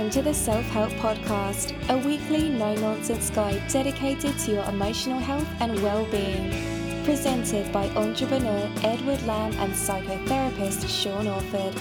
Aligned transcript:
Welcome 0.00 0.22
to 0.22 0.28
the 0.30 0.34
Self 0.34 0.64
Help 0.68 0.90
Podcast, 0.92 1.74
a 1.90 1.98
weekly 1.98 2.48
no 2.48 2.74
nonsense 2.76 3.28
guide 3.28 3.60
dedicated 3.68 4.38
to 4.38 4.52
your 4.52 4.64
emotional 4.64 5.18
health 5.18 5.46
and 5.60 5.78
well 5.82 6.06
being. 6.06 7.04
Presented 7.04 7.70
by 7.70 7.86
entrepreneur 7.90 8.66
Edward 8.82 9.20
Lamb 9.26 9.52
and 9.58 9.74
psychotherapist 9.74 10.88
Sean 10.88 11.26
Orford. 11.26 11.78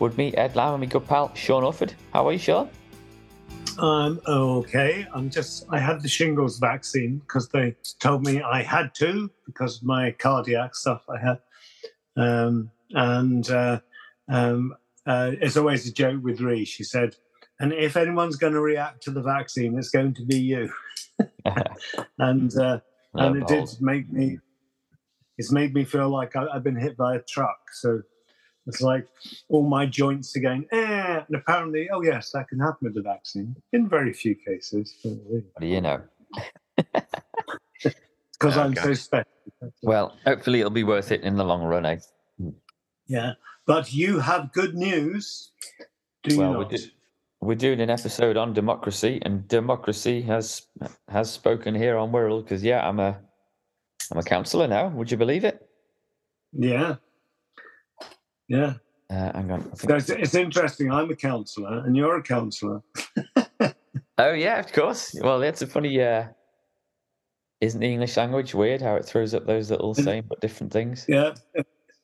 With 0.00 0.18
me, 0.18 0.34
Ed 0.34 0.56
Lamb, 0.56 0.74
and 0.74 0.80
my 0.80 0.86
good 0.86 1.06
pal 1.06 1.32
Sean 1.36 1.62
Orford. 1.62 1.94
How 2.12 2.26
are 2.26 2.32
you, 2.32 2.40
Sean? 2.40 2.68
I'm 3.78 4.20
okay. 4.26 5.06
I'm 5.12 5.28
just, 5.28 5.66
I 5.70 5.78
had 5.78 6.00
the 6.00 6.08
shingles 6.08 6.58
vaccine 6.58 7.18
because 7.18 7.48
they 7.48 7.76
told 8.00 8.24
me 8.24 8.40
I 8.40 8.62
had 8.62 8.94
to 8.96 9.30
because 9.44 9.78
of 9.78 9.84
my 9.84 10.12
cardiac 10.12 10.74
stuff 10.74 11.04
I 11.08 11.18
had. 11.18 11.38
Um, 12.16 12.70
and 12.90 13.48
uh, 13.50 13.80
um, 14.28 14.74
uh, 15.06 15.32
it's 15.40 15.56
always 15.56 15.86
a 15.86 15.92
joke 15.92 16.22
with 16.22 16.40
Ree. 16.40 16.64
She 16.64 16.84
said, 16.84 17.16
and 17.60 17.72
if 17.72 17.96
anyone's 17.96 18.36
going 18.36 18.54
to 18.54 18.60
react 18.60 19.02
to 19.04 19.10
the 19.10 19.22
vaccine, 19.22 19.78
it's 19.78 19.90
going 19.90 20.14
to 20.14 20.24
be 20.24 20.38
you. 20.38 20.72
and 22.18 22.56
uh, 22.58 22.80
and 23.14 23.36
it 23.36 23.46
did 23.46 23.68
make 23.80 24.10
me, 24.10 24.38
it's 25.38 25.52
made 25.52 25.74
me 25.74 25.84
feel 25.84 26.08
like 26.08 26.36
I, 26.36 26.46
I've 26.52 26.64
been 26.64 26.76
hit 26.76 26.96
by 26.96 27.16
a 27.16 27.22
truck. 27.22 27.58
So 27.72 28.02
it's 28.66 28.80
like 28.80 29.06
all 29.48 29.62
my 29.62 29.86
joints 29.86 30.36
are 30.36 30.40
going, 30.40 30.66
eh. 30.72 31.22
And 31.26 31.36
apparently, 31.36 31.88
oh, 31.90 32.02
yes, 32.02 32.30
that 32.32 32.48
can 32.48 32.58
happen 32.58 32.86
with 32.86 32.94
the 32.94 33.02
vaccine 33.02 33.54
in 33.72 33.88
very 33.88 34.12
few 34.12 34.34
cases. 34.34 34.96
What 35.02 35.60
do 35.60 35.66
you 35.66 35.80
know? 35.80 36.02
Because 38.38 38.58
oh, 38.58 38.64
I'm 38.64 38.74
so 38.74 38.92
special. 38.92 39.30
Well, 39.82 40.14
hopefully 40.26 40.60
it'll 40.60 40.70
be 40.70 40.84
worth 40.84 41.10
it 41.10 41.22
in 41.22 41.36
the 41.36 41.44
long 41.44 41.62
run, 41.62 41.86
eh? 41.86 41.96
Yeah. 43.06 43.32
But 43.66 43.92
you 43.94 44.20
have 44.20 44.52
good 44.52 44.74
news, 44.74 45.52
do 46.22 46.38
well, 46.38 46.48
you 46.48 46.52
not? 46.52 46.58
We're, 46.70 46.76
do- 46.76 46.90
we're 47.40 47.54
doing 47.54 47.80
an 47.80 47.90
episode 47.90 48.36
on 48.36 48.52
democracy, 48.52 49.20
and 49.24 49.48
democracy 49.48 50.20
has 50.22 50.66
has 51.08 51.30
spoken 51.30 51.74
here 51.74 51.96
on 51.96 52.12
Wirral 52.12 52.42
because, 52.42 52.62
yeah, 52.62 52.86
I'm 52.86 53.00
a 53.00 53.18
I'm 54.10 54.18
a 54.18 54.22
councillor 54.22 54.66
now. 54.66 54.88
Would 54.88 55.10
you 55.10 55.16
believe 55.16 55.44
it? 55.44 55.66
Yeah. 56.52 56.96
Yeah. 58.48 58.74
Uh, 59.08 59.32
hang 59.32 59.50
on. 59.50 59.70
it's, 59.72 60.10
it's, 60.10 60.34
interesting. 60.34 60.90
I'm 60.90 61.10
a 61.10 61.16
counsellor 61.16 61.84
and 61.84 61.96
you're 61.96 62.16
a 62.16 62.22
counsellor. 62.22 62.82
oh, 64.18 64.32
yeah, 64.32 64.58
of 64.58 64.72
course. 64.72 65.14
Well, 65.20 65.42
it's 65.42 65.62
a 65.62 65.66
funny. 65.66 66.00
Uh, 66.02 66.24
isn't 67.60 67.80
the 67.80 67.86
English 67.86 68.16
language 68.16 68.54
weird 68.54 68.82
how 68.82 68.96
it 68.96 69.04
throws 69.04 69.32
up 69.32 69.46
those 69.46 69.70
little 69.70 69.94
same 69.94 70.24
but 70.28 70.40
different 70.40 70.72
things? 70.72 71.06
Yeah. 71.08 71.34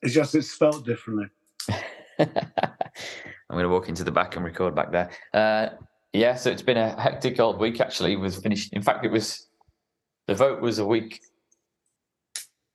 It's 0.01 0.13
just 0.13 0.33
it's 0.35 0.51
spelled 0.51 0.85
differently. 0.85 1.27
I'm 2.19 2.27
going 3.57 3.63
to 3.63 3.69
walk 3.69 3.89
into 3.89 4.03
the 4.03 4.11
back 4.11 4.35
and 4.35 4.43
record 4.43 4.73
back 4.73 4.91
there. 4.91 5.11
Uh, 5.33 5.69
yeah, 6.13 6.35
so 6.35 6.49
it's 6.51 6.61
been 6.61 6.77
a 6.77 6.99
hectic 6.99 7.39
old 7.39 7.59
week 7.59 7.81
actually. 7.81 8.15
Was 8.15 8.37
finished. 8.37 8.73
In 8.73 8.81
fact, 8.81 9.05
it 9.05 9.11
was 9.11 9.47
the 10.27 10.35
vote 10.35 10.61
was 10.61 10.79
a 10.79 10.85
week 10.85 11.21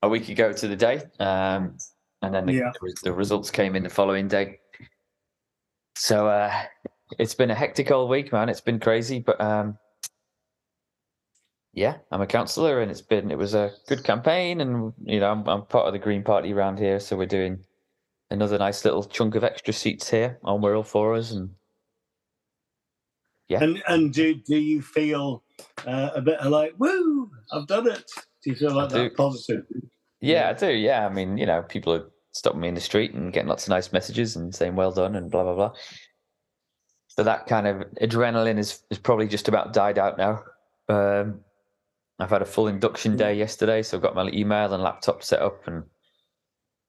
a 0.03 0.09
week 0.09 0.29
ago 0.29 0.53
to 0.53 0.69
the 0.69 0.77
day. 0.77 1.03
Um, 1.19 1.77
and 2.23 2.35
then 2.35 2.47
the, 2.47 2.53
yeah. 2.55 2.73
the, 3.03 3.13
results 3.13 3.51
came 3.51 3.77
in 3.77 3.83
the 3.83 3.89
following 3.89 4.29
day. 4.29 4.59
So 5.95 6.29
uh, 6.29 6.53
it's 7.19 7.35
been 7.35 7.51
a 7.51 7.55
hectic 7.55 7.91
old 7.91 8.11
week, 8.11 8.33
man. 8.33 8.49
It's 8.49 8.61
been 8.61 8.81
crazy, 8.81 9.19
but 9.21 9.41
um, 9.41 9.79
yeah, 11.73 11.99
I'm 12.11 12.21
a 12.21 12.27
councillor, 12.27 12.81
and 12.81 12.91
it's 12.91 13.03
been 13.03 13.31
it 13.31 13.39
was 13.39 13.55
a 13.55 13.73
good 13.87 14.05
campaign, 14.05 14.61
and 14.61 14.93
you 15.05 15.21
know 15.21 15.31
I'm, 15.31 15.47
I'm 15.49 15.63
part 15.67 15.87
of 15.87 15.93
the 15.93 15.99
Green 15.99 16.23
Party 16.23 16.53
around 16.53 16.79
here, 16.79 17.01
so 17.01 17.17
we're 17.17 17.27
doing 17.27 17.65
another 18.31 18.59
nice 18.59 18.85
little 18.85 19.05
chunk 19.05 19.35
of 19.35 19.45
extra 19.45 19.73
seats 19.73 20.11
here 20.11 20.39
on 20.45 20.61
Wirral 20.61 20.87
for 20.87 21.15
us, 21.15 21.33
and 21.33 21.51
yeah. 23.49 23.63
And 23.63 23.83
and 23.89 24.13
do 24.13 24.35
do 24.35 24.57
you 24.57 24.83
feel 24.83 25.43
uh, 25.87 26.11
a 26.15 26.21
bit 26.21 26.45
like 26.45 26.75
woo? 26.79 27.31
I've 27.53 27.67
done 27.67 27.89
it. 27.89 28.05
Do 28.45 28.51
you 28.51 28.57
feel 28.57 28.75
like 28.75 28.93
I 28.93 28.99
that 28.99 29.09
do. 29.11 29.15
positive? 29.15 29.65
Yeah, 30.21 30.51
I 30.51 30.53
do. 30.53 30.73
Yeah, 30.73 31.07
I 31.07 31.13
mean, 31.13 31.39
you 31.39 31.47
know, 31.47 31.63
people 31.63 31.93
are 31.93 32.11
stopping 32.33 32.61
me 32.61 32.69
in 32.69 32.75
the 32.75 32.81
street 32.81 33.15
and 33.15 33.33
getting 33.33 33.49
lots 33.49 33.65
of 33.65 33.71
nice 33.71 33.93
messages 33.93 34.37
and 34.37 34.55
saying 34.55 34.75
well 34.75 34.93
done 34.93 35.17
and 35.17 35.31
blah 35.31 35.45
blah 35.45 35.55
blah. 35.55 35.73
So 37.09 37.25
that 37.25 37.47
kind 37.47 37.67
of 37.67 37.85
adrenaline 38.01 38.59
is 38.59 38.83
is 38.91 38.99
probably 38.99 39.29
just 39.29 39.49
about 39.49 39.73
died 39.73 39.99
out 39.99 40.19
now. 40.19 40.43
Um, 40.89 41.41
I've 42.19 42.31
had 42.31 42.43
a 42.43 42.47
full 42.47 42.67
induction 42.67 43.17
day 43.17 43.35
yesterday, 43.35 43.83
so 43.83 43.97
I've 43.97 44.03
got 44.03 44.15
my 44.15 44.29
email 44.29 44.73
and 44.73 44.83
laptop 44.83 45.23
set 45.23 45.41
up, 45.41 45.67
and 45.67 45.85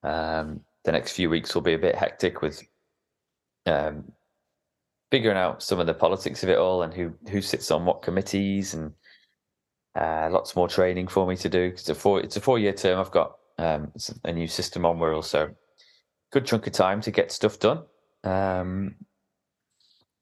um, 0.03 0.61
the 0.85 0.91
next 0.91 1.13
few 1.13 1.29
weeks 1.29 1.53
will 1.53 1.61
be 1.61 1.73
a 1.73 1.79
bit 1.79 1.95
hectic 1.95 2.41
with 2.41 2.63
um, 3.65 4.11
figuring 5.11 5.37
out 5.37 5.61
some 5.61 5.79
of 5.79 5.87
the 5.87 5.93
politics 5.93 6.43
of 6.43 6.49
it 6.49 6.57
all 6.57 6.83
and 6.83 6.93
who 6.93 7.13
who 7.29 7.41
sits 7.41 7.69
on 7.71 7.85
what 7.85 8.01
committees 8.01 8.73
and 8.73 8.91
uh, 9.95 10.29
lots 10.31 10.55
more 10.55 10.67
training 10.67 11.07
for 11.07 11.27
me 11.27 11.35
to 11.37 11.49
do. 11.49 11.63
It's 11.73 11.89
a 11.89 11.95
four 11.95 12.19
it's 12.19 12.37
a 12.37 12.41
four 12.41 12.59
year 12.59 12.73
term. 12.73 12.99
I've 12.99 13.11
got 13.11 13.37
um, 13.57 13.91
a 14.23 14.31
new 14.31 14.47
system 14.47 14.85
on 14.85 14.97
Wirral, 14.97 15.23
so 15.23 15.49
good 16.31 16.45
chunk 16.45 16.67
of 16.67 16.73
time 16.73 17.01
to 17.01 17.11
get 17.11 17.31
stuff 17.31 17.59
done. 17.59 17.83
Um, 18.23 18.95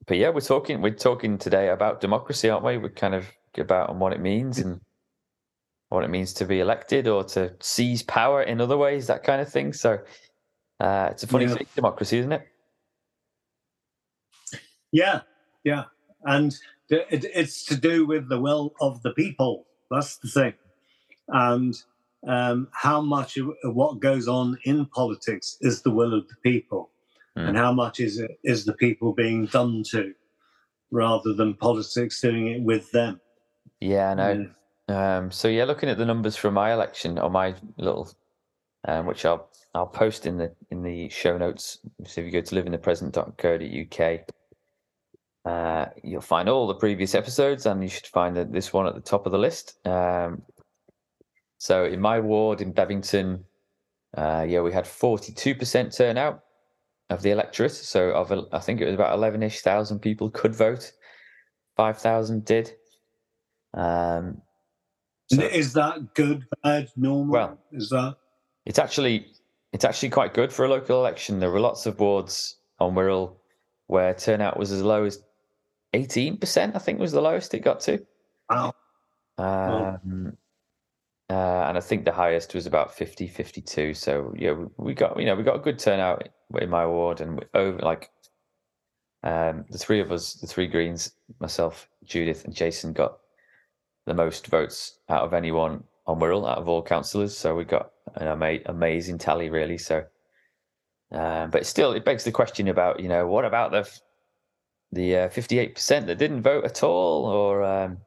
but 0.05 0.17
yeah, 0.17 0.29
we're 0.29 0.41
talking 0.41 0.81
we're 0.81 0.91
talking 0.91 1.37
today 1.37 1.69
about 1.69 2.01
democracy, 2.01 2.49
aren't 2.49 2.63
we? 2.63 2.77
We're 2.77 2.89
kind 2.89 3.15
of 3.15 3.25
about 3.57 3.89
on 3.89 3.99
what 3.99 4.13
it 4.13 4.21
means 4.21 4.59
and 4.59 4.79
what 5.89 6.03
it 6.03 6.09
means 6.09 6.33
to 6.33 6.45
be 6.45 6.59
elected 6.59 7.07
or 7.07 7.23
to 7.23 7.53
seize 7.59 8.03
power 8.03 8.43
in 8.43 8.61
other 8.61 8.77
ways, 8.77 9.07
that 9.07 9.23
kind 9.23 9.41
of 9.41 9.49
thing. 9.49 9.73
So 9.73 9.99
uh, 10.79 11.09
it's 11.11 11.23
a 11.23 11.27
funny 11.27 11.45
yeah. 11.45 11.55
thing, 11.55 11.67
democracy, 11.75 12.19
isn't 12.19 12.31
it? 12.31 12.47
Yeah, 14.91 15.21
yeah, 15.63 15.85
and 16.23 16.55
it, 16.89 17.25
it's 17.33 17.65
to 17.65 17.75
do 17.75 18.05
with 18.05 18.29
the 18.29 18.39
will 18.39 18.73
of 18.81 19.01
the 19.03 19.11
people. 19.11 19.65
That's 19.89 20.17
the 20.17 20.29
thing, 20.29 20.53
and 21.27 21.75
um, 22.27 22.67
how 22.71 23.01
much 23.01 23.37
of 23.37 23.51
what 23.63 23.99
goes 23.99 24.27
on 24.27 24.57
in 24.63 24.85
politics 24.87 25.57
is 25.61 25.81
the 25.81 25.91
will 25.91 26.13
of 26.13 26.27
the 26.27 26.35
people, 26.43 26.89
mm. 27.37 27.47
and 27.47 27.57
how 27.57 27.71
much 27.71 27.99
is 27.99 28.19
it 28.19 28.39
is 28.43 28.65
the 28.65 28.73
people 28.73 29.13
being 29.13 29.45
done 29.45 29.83
to, 29.91 30.13
rather 30.91 31.33
than 31.33 31.53
politics 31.53 32.21
doing 32.21 32.47
it 32.47 32.61
with 32.61 32.91
them. 32.91 33.21
Yeah, 33.79 34.11
I 34.11 34.13
know. 34.15 34.49
Um, 34.89 35.31
so 35.31 35.47
yeah, 35.47 35.65
looking 35.65 35.89
at 35.89 35.97
the 35.97 36.05
numbers 36.05 36.35
from 36.35 36.53
my 36.53 36.71
election 36.73 37.19
or 37.19 37.29
my 37.29 37.55
little, 37.77 38.09
um, 38.87 39.05
which 39.05 39.25
I'll 39.25 39.49
I'll 39.73 39.87
post 39.87 40.25
in 40.25 40.37
the 40.37 40.53
in 40.71 40.81
the 40.81 41.09
show 41.09 41.37
notes. 41.37 41.79
So 42.05 42.21
if 42.21 42.25
you 42.25 42.31
go 42.31 42.41
to 42.41 42.55
liveinthepresent.co.uk, 42.55 44.21
uh, 45.47 45.85
you'll 46.03 46.19
find 46.19 46.49
all 46.49 46.67
the 46.67 46.75
previous 46.75 47.15
episodes, 47.15 47.65
and 47.65 47.81
you 47.81 47.87
should 47.87 48.07
find 48.07 48.35
this 48.35 48.73
one 48.73 48.85
at 48.85 48.95
the 48.95 49.01
top 49.01 49.25
of 49.25 49.31
the 49.31 49.37
list. 49.37 49.75
Um, 49.87 50.41
so 51.57 51.85
in 51.85 52.01
my 52.01 52.19
ward 52.19 52.59
in 52.59 52.73
Bebington, 52.73 53.43
uh, 54.17 54.45
yeah, 54.47 54.59
we 54.59 54.73
had 54.73 54.83
42% 54.83 55.95
turnout 55.95 56.41
of 57.09 57.21
the 57.21 57.31
electorate. 57.31 57.71
So 57.71 58.09
of 58.09 58.31
I 58.51 58.59
think 58.59 58.81
it 58.81 58.85
was 58.85 58.95
about 58.95 59.17
11ish 59.17 59.61
thousand 59.61 59.99
people 59.99 60.29
could 60.29 60.53
vote. 60.53 60.91
5,000 61.77 62.43
did. 62.43 62.73
Um, 63.73 64.41
so, 65.31 65.43
is 65.43 65.73
that 65.73 66.13
good, 66.13 66.45
bad, 66.63 66.89
normal? 66.97 67.33
Well, 67.33 67.59
is 67.71 67.89
that? 67.89 68.15
It's 68.65 68.79
actually 68.79 69.27
it's 69.71 69.85
actually 69.85 70.09
quite 70.09 70.33
good 70.33 70.51
for 70.51 70.65
a 70.65 70.69
local 70.69 70.99
election. 70.99 71.39
There 71.39 71.51
were 71.51 71.59
lots 71.59 71.85
of 71.85 71.99
wards 71.99 72.57
on 72.79 72.95
Wirral 72.95 73.35
where 73.87 74.13
turnout 74.13 74.57
was 74.57 74.71
as 74.71 74.81
low 74.81 75.03
as 75.03 75.21
18%, 75.97 76.75
I 76.75 76.79
think 76.79 76.99
was 76.99 77.11
the 77.11 77.21
lowest 77.21 77.53
it 77.53 77.59
got 77.59 77.79
to. 77.81 78.05
Wow. 78.49 78.73
Um, 79.37 80.37
uh, 81.29 81.65
and 81.67 81.77
I 81.77 81.81
think 81.81 82.05
the 82.05 82.11
highest 82.11 82.53
was 82.53 82.65
about 82.65 82.93
50, 82.93 83.27
52. 83.27 83.93
So 83.93 84.33
yeah, 84.37 84.53
we, 84.53 84.65
we, 84.77 84.93
got 84.93 85.19
you 85.19 85.25
know 85.25 85.35
we 85.35 85.43
got 85.43 85.57
a 85.57 85.59
good 85.59 85.77
turnout 85.77 86.29
in 86.59 86.69
my 86.69 86.85
ward, 86.85 87.19
and 87.21 87.43
over 87.53 87.79
like 87.79 88.09
um, 89.23 89.65
the 89.69 89.77
three 89.77 89.99
of 89.99 90.11
us, 90.11 90.33
the 90.33 90.47
three 90.47 90.67
Greens, 90.67 91.11
myself, 91.39 91.89
Judith, 92.05 92.45
and 92.45 92.55
Jason 92.55 92.93
got 92.93 93.17
the 94.05 94.13
most 94.13 94.47
votes 94.47 94.99
out 95.09 95.23
of 95.23 95.33
anyone 95.33 95.83
on 96.05 96.19
Wirral 96.19 96.49
out 96.49 96.59
of 96.59 96.69
all 96.69 96.81
councillors. 96.81 97.37
So 97.37 97.55
we 97.55 97.65
got 97.65 97.91
an 98.15 98.27
ama- 98.27 98.63
amazing 98.67 99.17
tally, 99.17 99.49
really. 99.49 99.77
So, 99.77 100.05
uh, 101.11 101.47
but 101.47 101.65
still, 101.65 101.91
it 101.91 102.05
begs 102.05 102.23
the 102.23 102.31
question 102.31 102.69
about 102.69 103.01
you 103.01 103.09
know 103.09 103.27
what 103.27 103.43
about 103.43 103.71
the 103.71 103.99
the 104.91 105.17
uh, 105.17 105.29
fifty 105.29 105.59
eight 105.59 105.75
percent 105.75 106.07
that 106.07 106.17
didn't 106.17 106.41
vote 106.41 106.65
at 106.65 106.83
all, 106.83 107.25
or 107.25 107.63
um, 107.63 107.97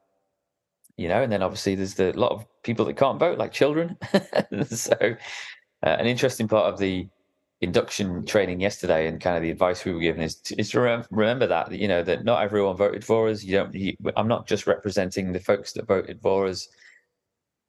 you 0.97 1.07
know, 1.07 1.21
and 1.21 1.31
then 1.31 1.43
obviously 1.43 1.75
there's 1.75 1.95
the 1.95 2.13
lot 2.13 2.31
of 2.31 2.45
people 2.63 2.85
that 2.85 2.97
can't 2.97 3.19
vote, 3.19 3.37
like 3.37 3.51
children. 3.51 3.97
so, 4.69 4.95
uh, 5.83 5.89
an 5.99 6.07
interesting 6.07 6.47
part 6.47 6.71
of 6.73 6.79
the 6.79 7.07
induction 7.61 8.25
training 8.25 8.59
yesterday, 8.59 9.07
and 9.07 9.21
kind 9.21 9.35
of 9.37 9.43
the 9.43 9.51
advice 9.51 9.85
we 9.85 9.93
were 9.93 9.99
given 9.99 10.21
is 10.21 10.35
to, 10.35 10.59
is 10.59 10.71
to 10.71 10.79
remember, 10.79 11.07
remember 11.11 11.47
that 11.47 11.71
you 11.71 11.87
know 11.87 12.03
that 12.03 12.25
not 12.25 12.43
everyone 12.43 12.75
voted 12.75 13.05
for 13.05 13.29
us. 13.29 13.43
You 13.43 13.57
don't. 13.57 13.73
You, 13.73 13.95
I'm 14.15 14.27
not 14.27 14.47
just 14.47 14.67
representing 14.67 15.31
the 15.31 15.39
folks 15.39 15.73
that 15.73 15.87
voted 15.87 16.21
for 16.21 16.47
us. 16.47 16.67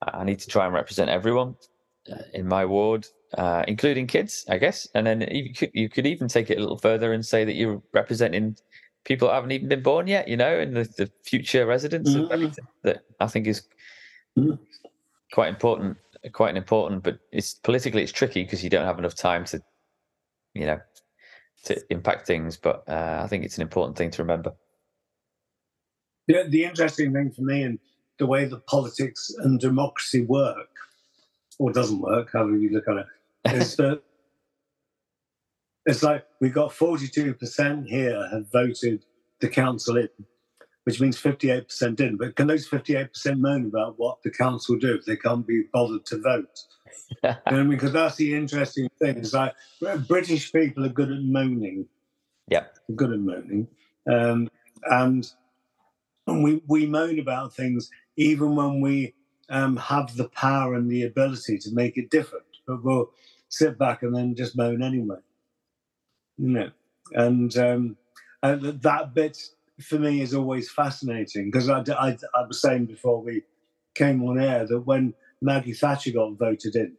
I 0.03 0.25
need 0.25 0.41
to 0.41 0.49
try 0.49 0.65
and 0.65 0.75
represent 0.75 1.11
everyone 1.11 1.55
uh, 2.11 2.23
in 2.35 2.49
my 2.49 2.65
ward, 2.65 3.07
uh, 3.39 3.65
including 3.69 4.07
kids, 4.07 4.45
I 4.49 4.59
guess. 4.59 4.89
And 4.95 5.07
then 5.07 5.21
you 5.31 5.55
could, 5.55 5.71
you 5.75 5.89
could 5.89 6.07
even 6.07 6.29
take 6.29 6.51
it 6.51 6.59
a 6.59 6.61
little 6.61 6.79
further 6.79 7.13
and 7.13 7.25
say 7.25 7.45
that 7.45 7.55
you're 7.55 7.81
representing 7.93 8.57
people 9.05 9.29
that 9.29 9.35
haven't 9.35 9.53
even 9.53 9.69
been 9.69 9.83
born 9.83 10.07
yet, 10.07 10.29
you 10.29 10.37
know, 10.37 10.59
and 10.59 10.77
the, 10.77 10.85
the 10.97 11.11
future 11.25 11.67
residents 11.67 12.11
Mhm. 12.11 12.25
of 12.25 12.29
Bebington. 12.31 12.67
That 12.83 13.05
I 13.21 13.27
think 13.27 13.47
is 13.47 13.63
Mhm. 14.39 14.59
quite 15.33 15.49
important, 15.49 15.97
quite 16.33 16.51
an 16.51 16.57
important. 16.57 17.03
But 17.03 17.19
it's 17.33 17.55
politically 17.55 18.03
it's 18.03 18.13
tricky 18.13 18.45
because 18.45 18.63
you 18.63 18.71
don't 18.71 18.87
have 18.87 18.99
enough 18.99 19.15
time 19.15 19.45
to, 19.47 19.63
you 20.55 20.67
know, 20.67 20.81
to 21.65 21.93
impact 21.93 22.27
things. 22.27 22.57
But 22.57 22.89
uh, 22.89 23.21
I 23.23 23.27
think 23.27 23.45
it's 23.45 23.57
an 23.57 23.63
important 23.63 23.97
thing 23.97 24.11
to 24.13 24.23
remember. 24.23 24.55
The, 26.29 26.45
the 26.49 26.65
interesting 26.65 27.13
thing 27.13 27.33
for 27.33 27.43
me 27.43 27.65
and 27.65 27.79
the 28.19 28.27
way 28.27 28.45
that 28.45 28.67
politics 28.67 29.35
and 29.39 29.59
democracy 29.59 30.23
work, 30.23 30.69
or 31.59 31.73
doesn't 31.73 32.01
work, 32.01 32.33
however 32.33 32.57
you 32.57 32.71
look 32.71 32.87
at 32.87 32.99
it, 32.99 33.07
is 33.57 33.77
that 33.77 34.03
it's 35.87 36.03
like 36.03 36.27
we've 36.41 36.55
got 36.55 36.71
42% 36.71 37.87
here 37.87 38.29
have 38.31 38.51
voted 38.53 39.05
the 39.41 39.49
council 39.49 39.97
in, 39.97 40.09
which 40.85 41.01
means 41.01 41.21
58% 41.21 41.97
didn't. 41.97 42.19
But 42.19 42.37
can 42.37 42.47
those 42.47 42.69
58% 42.69 43.39
moan 43.39 43.67
about 43.67 43.99
what 43.99 44.23
the 44.23 44.31
council 44.31 44.77
do 44.77 44.95
if 44.95 45.05
they 45.05 45.17
can't 45.17 45.47
be 45.47 45.65
bothered 45.73 46.07
to 46.07 46.21
vote? 46.21 46.59
You 47.23 47.31
know 47.31 47.37
I 47.47 47.53
mean? 47.53 47.71
Because 47.71 47.93
that's 47.93 48.17
the 48.17 48.35
interesting 48.35 48.89
thing. 49.01 49.19
It's 49.19 49.33
like 49.33 49.55
British 50.07 50.53
people 50.53 50.85
are 50.85 50.91
good 50.91 51.11
at 51.11 51.23
moaning. 51.23 51.87
Yeah. 52.49 52.65
Good 52.95 53.13
at 53.13 53.21
moaning. 53.21 53.67
Um, 54.11 54.49
and 54.85 55.29
and 56.27 56.45
we, 56.45 56.63
we 56.69 56.87
moan 56.87 57.19
about 57.19 57.55
things 57.55 57.91
even 58.17 58.55
when 58.55 58.81
we 58.81 59.15
um, 59.49 59.77
have 59.77 60.17
the 60.17 60.29
power 60.29 60.75
and 60.75 60.91
the 60.91 61.05
ability 61.05 61.59
to 61.59 61.71
make 61.73 61.97
it 61.97 62.11
different. 62.11 62.45
But 62.67 62.85
we'll 62.85 63.11
sit 63.49 63.79
back 63.79 64.03
and 64.03 64.15
then 64.15 64.35
just 64.37 64.57
moan 64.57 64.83
anyway. 64.83 65.17
Know, 66.45 66.71
and 67.13 67.57
um, 67.57 67.97
and 68.43 68.83
that 68.83 69.15
bit 69.15 69.39
for 69.81 69.97
me 69.97 70.21
is 70.23 70.35
always 70.35 70.69
fascinating 70.69 71.53
because 71.53 71.69
I, 71.69 71.85
I, 71.93 72.19
I 72.35 72.43
was 72.49 72.61
saying 72.61 72.87
before 72.87 73.23
we 73.23 73.43
came 73.95 74.25
on 74.25 74.41
air 74.41 74.67
that 74.67 74.81
when 74.81 75.15
Maggie 75.41 75.73
Thatcher 75.73 76.11
got 76.11 76.33
voted 76.33 76.75
in, 76.75 76.97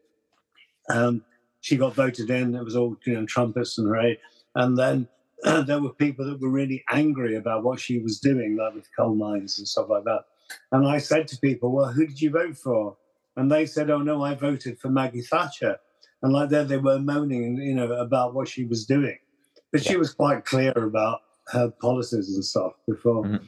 um, 0.90 1.26
she 1.60 1.76
got 1.76 1.94
voted 1.94 2.30
in. 2.30 2.56
It 2.56 2.64
was 2.64 2.78
all 2.78 2.96
you 3.06 3.16
know 3.16 3.26
trumpets 3.26 3.78
and 3.78 3.88
hooray, 3.88 4.18
and 4.56 4.78
then 4.78 5.10
there 5.44 5.82
were 5.82 5.94
people 5.94 6.26
that 6.26 6.40
were 6.40 6.48
really 6.48 6.82
angry 6.90 7.36
about 7.36 7.66
what 7.66 7.82
she 7.82 8.00
was 8.00 8.22
doing, 8.22 8.56
like 8.56 8.76
with 8.76 8.88
coal 8.98 9.14
mines 9.14 9.58
and 9.60 9.68
stuff 9.68 9.90
like 9.90 10.06
that. 10.06 10.22
And 10.72 10.88
I 10.88 11.00
said 11.00 11.28
to 11.28 11.38
people, 11.40 11.74
"Well, 11.74 11.92
who 11.92 12.08
did 12.08 12.22
you 12.22 12.30
vote 12.30 12.58
for?" 12.58 12.96
And 13.36 13.52
they 13.52 13.66
said, 13.66 13.90
"Oh 13.90 14.00
no, 14.00 14.24
I 14.24 14.36
voted 14.36 14.80
for 14.80 14.88
Maggie 14.88 15.22
Thatcher." 15.22 15.80
And 16.22 16.32
like 16.32 16.50
there, 16.50 16.64
they 16.64 16.78
were 16.78 17.00
moaning, 17.00 17.58
you 17.58 17.76
know, 17.76 17.92
about 17.92 18.34
what 18.34 18.48
she 18.48 18.64
was 18.64 18.86
doing, 18.86 19.20
but 19.74 19.84
she 19.84 19.98
was 19.98 20.14
quite 20.14 20.46
clear 20.46 20.72
about 20.72 21.20
her 21.48 21.70
policies 21.82 22.34
and 22.36 22.46
stuff 22.46 22.72
before, 22.88 23.24
Mhm. 23.26 23.48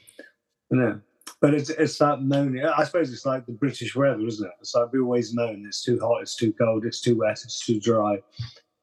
you 0.71 0.77
know. 0.77 0.99
But 1.39 1.53
it's 1.53 1.69
it's 1.69 1.97
that 1.99 2.21
moaning. 2.21 2.65
I 2.65 2.83
suppose 2.83 3.11
it's 3.13 3.25
like 3.25 3.45
the 3.45 3.51
British 3.53 3.95
weather, 3.95 4.25
isn't 4.25 4.45
it? 4.45 4.53
It's 4.59 4.75
like 4.75 4.91
we 4.91 4.99
always 4.99 5.33
moan. 5.33 5.63
It's 5.65 5.83
too 5.83 5.99
hot. 5.99 6.21
It's 6.21 6.35
too 6.35 6.51
cold. 6.53 6.85
It's 6.85 7.01
too 7.01 7.17
wet. 7.17 7.39
It's 7.43 7.65
too 7.65 7.79
dry. 7.79 8.21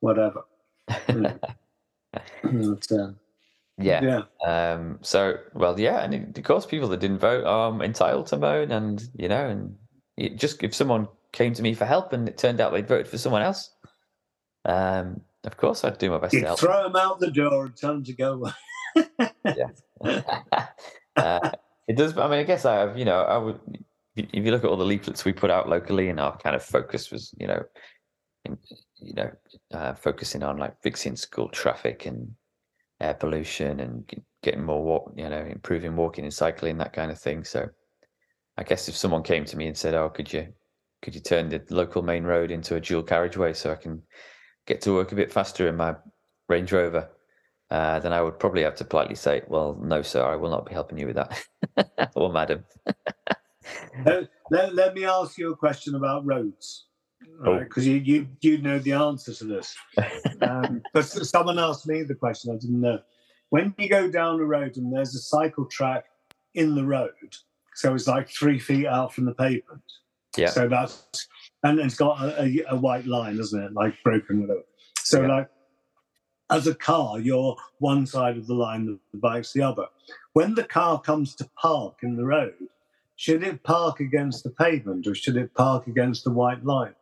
Whatever. 0.01 0.43
But, 2.43 2.93
uh, 2.93 3.13
yeah. 3.79 4.25
yeah. 4.45 4.73
Um, 4.75 4.99
so, 5.01 5.37
well, 5.55 5.79
yeah, 5.81 6.03
and 6.05 6.37
of 6.37 6.45
course, 6.45 6.67
people 6.67 6.89
that 6.89 7.01
didn't 7.01 7.19
vote 7.21 7.45
are 7.45 7.83
entitled 7.83 8.27
to 8.29 8.37
moan, 8.37 8.71
and 8.71 9.03
you 9.15 9.29
know, 9.29 9.49
and 9.49 9.77
it, 10.19 10.37
just 10.37 10.63
if 10.63 10.75
someone 10.75 11.09
came 11.33 11.55
to 11.55 11.63
me 11.63 11.73
for 11.73 11.87
help 11.87 12.13
and 12.13 12.29
it 12.29 12.37
turned 12.37 12.61
out 12.61 12.73
they'd 12.73 12.87
voted 12.87 13.09
for 13.09 13.17
someone 13.17 13.41
else, 13.43 13.71
um, 14.67 15.23
of 15.45 15.57
course, 15.57 15.85
I'd 15.85 15.99
do 15.99 16.11
my 16.11 16.19
best 16.19 16.33
to 16.33 16.39
You 16.39 16.47
help. 16.47 16.61
throw 16.61 16.85
them 16.85 16.97
out 16.97 17.19
the 17.21 17.31
door 17.31 17.67
and 17.67 17.77
tell 17.77 17.95
them 17.95 18.05
to 18.05 18.13
go 18.13 18.33
away. 18.35 18.53
uh, 21.17 21.51
it 21.89 21.97
does. 21.97 22.17
I 22.17 22.29
mean, 22.29 22.39
I 22.39 22.45
guess 22.45 22.65
I 22.65 22.75
have. 22.77 22.99
You 22.99 23.05
know, 23.05 23.23
I 23.23 23.39
would. 23.39 23.61
If 24.17 24.27
if 24.33 24.45
you 24.45 24.51
look 24.51 24.65
at 24.65 24.71
all 24.71 24.77
the 24.77 24.85
leaflets 24.85 25.25
we 25.25 25.33
put 25.33 25.51
out 25.51 25.69
locally, 25.69 26.09
and 26.09 26.21
our 26.21 26.37
kind 26.39 26.55
of 26.55 26.63
focus 26.63 27.11
was, 27.11 27.35
you 27.39 27.47
know, 27.47 27.63
in, 28.45 28.59
you 29.01 29.15
know, 29.15 29.31
uh, 29.73 29.95
focusing 29.95 30.43
on 30.43 30.59
like 30.59 30.81
fixing 30.83 31.17
school 31.17 31.49
traffic 31.49 32.07
and 32.07 32.31
air 33.01 33.15
pollution 33.15 33.81
and 33.81 34.09
getting 34.43 34.63
more 34.65 34.83
walk, 34.83 35.13
you 35.17 35.29
know, 35.29 35.45
improving 35.45 35.97
walking 35.97 36.25
and 36.25 36.35
cycling, 36.35 36.79
that 36.79 36.93
kind 36.93 37.11
of 37.11 37.19
thing. 37.19 37.43
So, 37.43 37.69
I 38.57 38.63
guess 38.63 38.89
if 38.89 38.97
someone 38.97 39.23
came 39.23 39.45
to 39.47 39.57
me 39.57 39.67
and 39.67 39.77
said, 39.77 39.95
"Oh, 39.95 40.09
could 40.11 40.33
you, 40.33 40.49
could 41.01 41.15
you 41.15 41.21
turn 41.21 41.49
the 41.49 41.63
local 41.71 42.03
main 42.03 42.25
road 42.25 42.51
into 42.51 42.77
a 42.77 42.81
dual 42.81 43.03
carriageway 43.03 43.55
so 43.55 43.73
I 43.73 43.77
can 43.77 44.03
get 44.67 44.81
to 44.83 44.93
work 44.93 45.13
a 45.13 45.17
bit 45.17 45.33
faster 45.33 45.69
in 45.69 45.77
my 45.77 45.97
Range 46.49 46.71
Rover?" 46.73 47.09
uh, 47.71 47.99
then 48.01 48.13
I 48.13 48.21
would 48.21 48.39
probably 48.39 48.63
have 48.63 48.75
to 48.77 48.85
politely 48.85 49.15
say, 49.15 49.43
"Well, 49.49 49.79
no, 49.81 50.03
sir, 50.03 50.25
I 50.25 50.37
will 50.37 50.51
not 50.51 50.67
be 50.67 50.75
helping 50.75 50.99
you 50.99 51.07
with 51.07 51.17
that," 51.17 52.13
or 52.15 52.31
"Madam." 52.31 52.65
let, 54.05 54.29
let, 54.51 54.75
let 54.75 54.95
me 54.95 55.07
ask 55.07 55.39
you 55.39 55.53
a 55.53 55.57
question 55.57 55.95
about 55.95 56.27
roads, 56.27 56.87
Oh. 57.45 57.59
because 57.59 57.87
you, 57.87 57.97
you 57.97 58.29
you 58.41 58.59
know 58.59 58.79
the 58.79 58.93
answer 58.93 59.33
to 59.35 59.45
this. 59.45 59.75
Um, 60.43 60.83
but 60.93 61.05
someone 61.05 61.61
asked 61.61 61.87
me 61.87 62.03
the 62.03 62.17
question 62.17 62.53
I 62.53 62.59
didn't 62.59 62.81
know. 62.81 62.99
When 63.51 63.73
you 63.79 63.89
go 63.89 64.11
down 64.11 64.41
a 64.41 64.45
road 64.45 64.77
and 64.77 64.93
there's 64.93 65.15
a 65.15 65.21
cycle 65.21 65.67
track 65.67 66.05
in 66.55 66.75
the 66.75 66.85
road, 66.85 67.37
so 67.77 67.95
it's 67.95 68.09
like 68.09 68.29
three 68.29 68.59
feet 68.59 68.87
out 68.87 69.15
from 69.15 69.27
the 69.27 69.35
pavement. 69.35 69.83
Yeah. 70.37 70.49
So 70.49 70.67
that's 70.69 71.29
and 71.63 71.79
it's 71.81 71.95
got 71.95 72.21
a, 72.23 72.43
a, 72.43 72.65
a 72.71 72.77
white 72.77 73.07
line, 73.07 73.37
doesn't 73.37 73.63
it? 73.63 73.73
Like 73.73 73.95
broken 74.03 74.43
whatever. 74.43 74.63
So 74.99 75.23
Yeah. 75.23 75.29
like 75.37 75.49
as 76.51 76.67
a 76.67 76.75
car, 76.75 77.19
you're 77.19 77.57
one 77.79 78.07
side 78.07 78.37
of 78.37 78.47
the 78.47 78.55
line, 78.55 78.87
the 79.13 79.19
bike's 79.19 79.53
the 79.53 79.63
other. 79.63 79.87
When 80.35 80.55
the 80.55 80.65
car 80.65 81.01
comes 81.01 81.35
to 81.37 81.49
park 81.57 81.99
in 82.03 82.17
the 82.17 82.25
road, 82.25 82.55
should 83.17 83.43
it 83.43 83.63
park 83.63 84.01
against 84.01 84.45
the 84.45 84.51
pavement 84.51 85.07
or 85.07 85.15
should 85.15 85.37
it 85.37 85.55
park 85.55 85.87
against 85.87 86.25
the 86.25 86.31
white 86.31 86.65
line? 86.65 86.95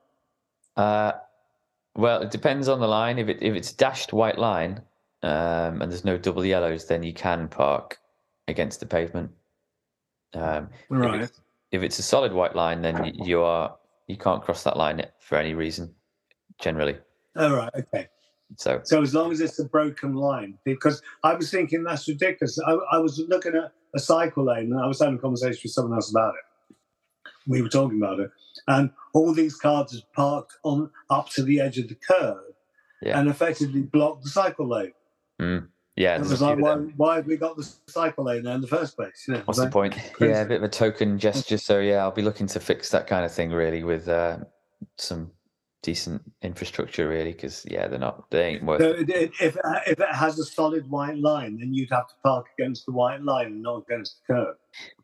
Uh, 0.76 1.12
well, 1.96 2.22
it 2.22 2.30
depends 2.30 2.68
on 2.68 2.80
the 2.80 2.86
line. 2.86 3.18
If 3.18 3.28
it 3.28 3.38
if 3.42 3.54
it's 3.54 3.72
a 3.72 3.76
dashed 3.76 4.12
white 4.12 4.38
line 4.38 4.82
um, 5.22 5.82
and 5.82 5.90
there's 5.90 6.04
no 6.04 6.16
double 6.16 6.44
yellows, 6.44 6.86
then 6.86 7.02
you 7.02 7.12
can 7.12 7.48
park 7.48 7.98
against 8.46 8.81
the 8.81 8.86
pavement. 8.86 9.31
Um, 10.34 10.69
if 10.72 10.90
Right. 10.90 11.14
it's- 11.22 11.40
If 11.72 11.82
it's 11.82 11.98
a 12.00 12.02
solid 12.02 12.32
white 12.32 12.55
line, 12.56 12.82
then 12.82 13.14
you 13.14 13.43
are 13.43 13.76
you 14.10 14.17
can't 14.17 14.43
cross 14.43 14.62
that 14.64 14.76
line 14.76 15.05
for 15.20 15.38
any 15.38 15.55
reason, 15.55 15.94
generally. 16.60 16.96
All 17.36 17.55
right. 17.55 17.70
Okay. 17.74 18.08
So 18.56 18.81
So 18.84 19.00
as 19.00 19.14
long 19.14 19.31
as 19.31 19.40
it's 19.40 19.58
a 19.60 19.64
broken 19.64 20.14
line, 20.14 20.58
because 20.64 21.00
I 21.22 21.34
was 21.34 21.50
thinking 21.50 21.84
that's 21.84 22.08
ridiculous. 22.08 22.58
I, 22.67 22.72
I 22.93 22.98
was 22.98 23.22
looking 23.29 23.55
at 23.55 23.72
a 23.94 23.98
cycle 23.98 24.44
lane 24.44 24.72
and 24.72 24.81
I 24.81 24.86
was 24.86 24.98
having 25.00 25.17
a 25.17 25.19
conversation 25.19 25.60
with 25.64 25.72
someone 25.72 25.94
else 25.94 26.10
about 26.10 26.34
it. 26.34 26.76
We 27.46 27.62
were 27.62 27.69
talking 27.69 27.98
about 27.98 28.20
it, 28.20 28.31
and 28.69 28.90
all 29.14 29.32
these 29.32 29.56
cars 29.56 29.94
are 29.96 30.02
parked 30.14 30.52
on 30.64 30.90
up 31.08 31.31
to 31.31 31.43
the 31.43 31.60
edge 31.60 31.79
of 31.79 31.88
the 31.88 31.94
curb, 31.94 32.38
Yeah. 33.02 33.19
and 33.19 33.29
effectively 33.29 33.82
block 33.82 34.22
the 34.22 34.29
cycle 34.29 34.69
lane. 34.69 34.93
Hmm. 35.40 35.58
Yeah, 36.00 36.16
It 36.16 36.20
was 36.22 36.40
like, 36.40 36.58
why, 36.58 36.76
why 36.96 37.16
have 37.16 37.26
we 37.26 37.36
got 37.36 37.58
the 37.58 37.69
cycle 37.86 38.24
lane 38.24 38.42
there 38.44 38.54
in 38.54 38.62
the 38.62 38.66
first 38.66 38.96
place? 38.96 39.24
You 39.28 39.34
know, 39.34 39.42
What's 39.44 39.60
the 39.60 39.69
point? 39.69 39.94
crazy. 40.14 40.32
Yeah, 40.32 40.40
a 40.40 40.46
bit 40.46 40.56
of 40.56 40.62
a 40.62 40.69
token 40.69 41.19
gesture. 41.19 41.58
So 41.58 41.78
yeah, 41.80 41.96
I'll 41.98 42.10
be 42.10 42.22
looking 42.22 42.46
to 42.46 42.58
fix 42.60 42.88
that 42.90 43.06
kind 43.06 43.22
of 43.22 43.30
thing 43.32 43.50
really 43.50 43.84
with 43.84 44.08
uh, 44.08 44.38
some 44.96 45.30
decent 45.82 46.22
infrastructure 46.42 47.06
really 47.06 47.32
because 47.32 47.66
yeah, 47.70 47.86
they're 47.86 47.98
not 47.98 48.30
they 48.30 48.44
ain't 48.46 48.64
worth 48.64 48.80
So 48.80 48.90
it. 48.92 49.10
it, 49.10 49.30
if, 49.40 49.56
it, 49.56 49.62
if 49.86 50.00
it 50.00 50.14
has 50.14 50.38
a 50.38 50.44
solid 50.44 50.88
white 50.90 51.19
line, 51.19 51.58
then 51.58 51.74
you'd 51.74 51.90
have 51.90 52.08
to 52.08 52.14
park 52.24 52.46
against 52.58 52.86
the 52.86 52.92
white 52.92 53.22
line 53.22 53.46
and 53.46 53.62
not 53.62 53.84
against 53.86 54.20
the 54.26 54.34
curb. 54.34 54.56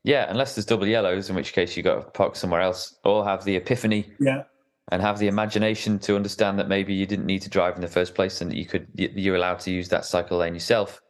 Yeah, 0.02 0.26
unless 0.30 0.54
there's 0.54 0.64
double 0.64 0.86
yellows, 0.86 1.28
in 1.28 1.36
which 1.36 1.52
case 1.52 1.76
you 1.76 1.82
got 1.82 1.96
to 1.96 2.10
park 2.10 2.36
somewhere 2.36 2.62
else, 2.62 2.96
or 3.04 3.22
have 3.24 3.44
the 3.44 3.56
epiphany 3.56 4.06
Yeah. 4.18 4.44
And 4.93 5.02
have 5.02 5.19
the 5.19 5.28
imagination 5.28 5.99
to 6.00 6.16
understand 6.16 6.59
that 6.59 6.69
maybe 6.69 6.95
you 6.95 7.07
didn't 7.07 7.26
need 7.26 7.43
to 7.43 7.50
drive 7.50 7.75
in 7.76 7.81
the 7.83 7.88
first 7.88 8.14
place 8.14 8.40
and 8.40 8.50
that 8.50 8.57
you 8.57 8.66
could 8.66 8.87
you're 8.95 9.37
allowed 9.37 9.59
to 9.61 9.71
use 9.71 9.88
that 9.88 10.05
cycle 10.05 10.38
lane 10.38 10.55
yourself. 10.55 11.00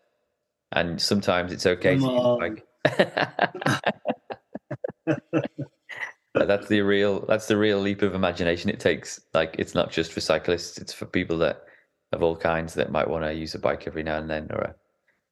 And 0.72 1.00
sometimes 1.00 1.52
it's 1.52 1.66
okay 1.66 1.96
to 1.96 2.00
Come 2.00 2.10
use 2.10 2.24
a 2.24 2.36
bike. 2.38 2.64
That's 6.34 6.68
the 6.68 6.82
real 6.82 7.24
that's 7.26 7.46
the 7.46 7.56
real 7.56 7.80
leap 7.80 8.02
of 8.02 8.14
imagination 8.14 8.68
it 8.70 8.80
takes. 8.80 9.20
Like 9.32 9.56
it's 9.58 9.74
not 9.74 9.90
just 9.90 10.12
for 10.12 10.20
cyclists; 10.20 10.78
it's 10.78 10.92
for 10.92 11.06
people 11.06 11.38
that 11.38 11.62
of 12.12 12.22
all 12.22 12.36
kinds 12.36 12.74
that 12.74 12.92
might 12.92 13.08
want 13.08 13.24
to 13.24 13.32
use 13.34 13.54
a 13.54 13.58
bike 13.58 13.86
every 13.86 14.02
now 14.02 14.18
and 14.18 14.28
then 14.28 14.48
or 14.52 14.60
a 14.60 14.74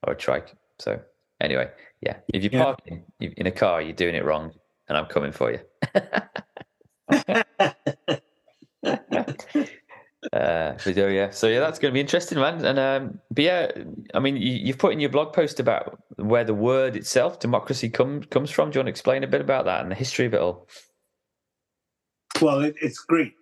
or 0.07 0.13
a 0.13 0.17
trike. 0.17 0.55
So 0.79 0.99
anyway, 1.41 1.69
yeah, 2.01 2.17
if 2.33 2.43
you're 2.43 2.51
Yeah. 2.51 2.63
parking 2.63 3.05
in 3.19 3.47
a 3.47 3.51
car, 3.51 3.81
you're 3.81 3.93
doing 3.93 4.15
it 4.15 4.25
wrong, 4.25 4.51
and 4.89 4.97
I'm 4.97 5.05
coming 5.05 5.31
for 5.31 5.51
you. 5.51 5.59
Uh, 10.33 10.73
video, 10.79 11.07
yeah. 11.07 11.29
So 11.29 11.47
yeah, 11.47 11.59
that's 11.59 11.77
going 11.77 11.91
to 11.91 11.93
be 11.93 11.99
interesting, 11.99 12.39
man. 12.39 12.65
And 12.65 12.79
um, 12.79 13.19
but 13.31 13.43
yeah, 13.43 13.71
I 14.13 14.19
mean, 14.19 14.37
you, 14.37 14.53
you've 14.53 14.77
put 14.77 14.93
in 14.93 14.99
your 14.99 15.09
blog 15.09 15.33
post 15.33 15.59
about 15.59 15.99
where 16.15 16.43
the 16.43 16.53
word 16.53 16.95
itself, 16.95 17.39
democracy, 17.39 17.89
comes 17.89 18.25
comes 18.27 18.49
from. 18.49 18.71
Do 18.71 18.77
you 18.77 18.79
want 18.79 18.87
to 18.87 18.91
explain 18.91 19.23
a 19.23 19.27
bit 19.27 19.41
about 19.41 19.65
that 19.65 19.81
and 19.81 19.91
the 19.91 19.95
history 19.95 20.25
of 20.25 20.33
it 20.33 20.39
all? 20.39 20.67
Well, 22.41 22.61
it, 22.61 22.75
it's 22.81 22.99
Greek. 22.99 23.35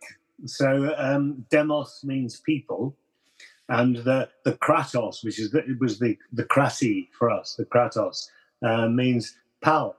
So 0.46 0.94
um, 0.98 1.46
demos 1.50 2.02
means 2.04 2.42
people, 2.42 2.98
and 3.70 3.98
the 3.98 4.30
the 4.44 4.54
kratos, 4.54 5.24
which 5.24 5.40
is 5.40 5.52
the, 5.52 5.60
it 5.60 5.80
was 5.80 6.00
the 6.00 6.18
the 6.34 6.44
krasi 6.44 7.08
for 7.18 7.30
us, 7.30 7.56
the 7.56 7.66
kratos 7.66 8.28
uh, 8.62 8.90
means 8.90 9.36
power. 9.62 9.94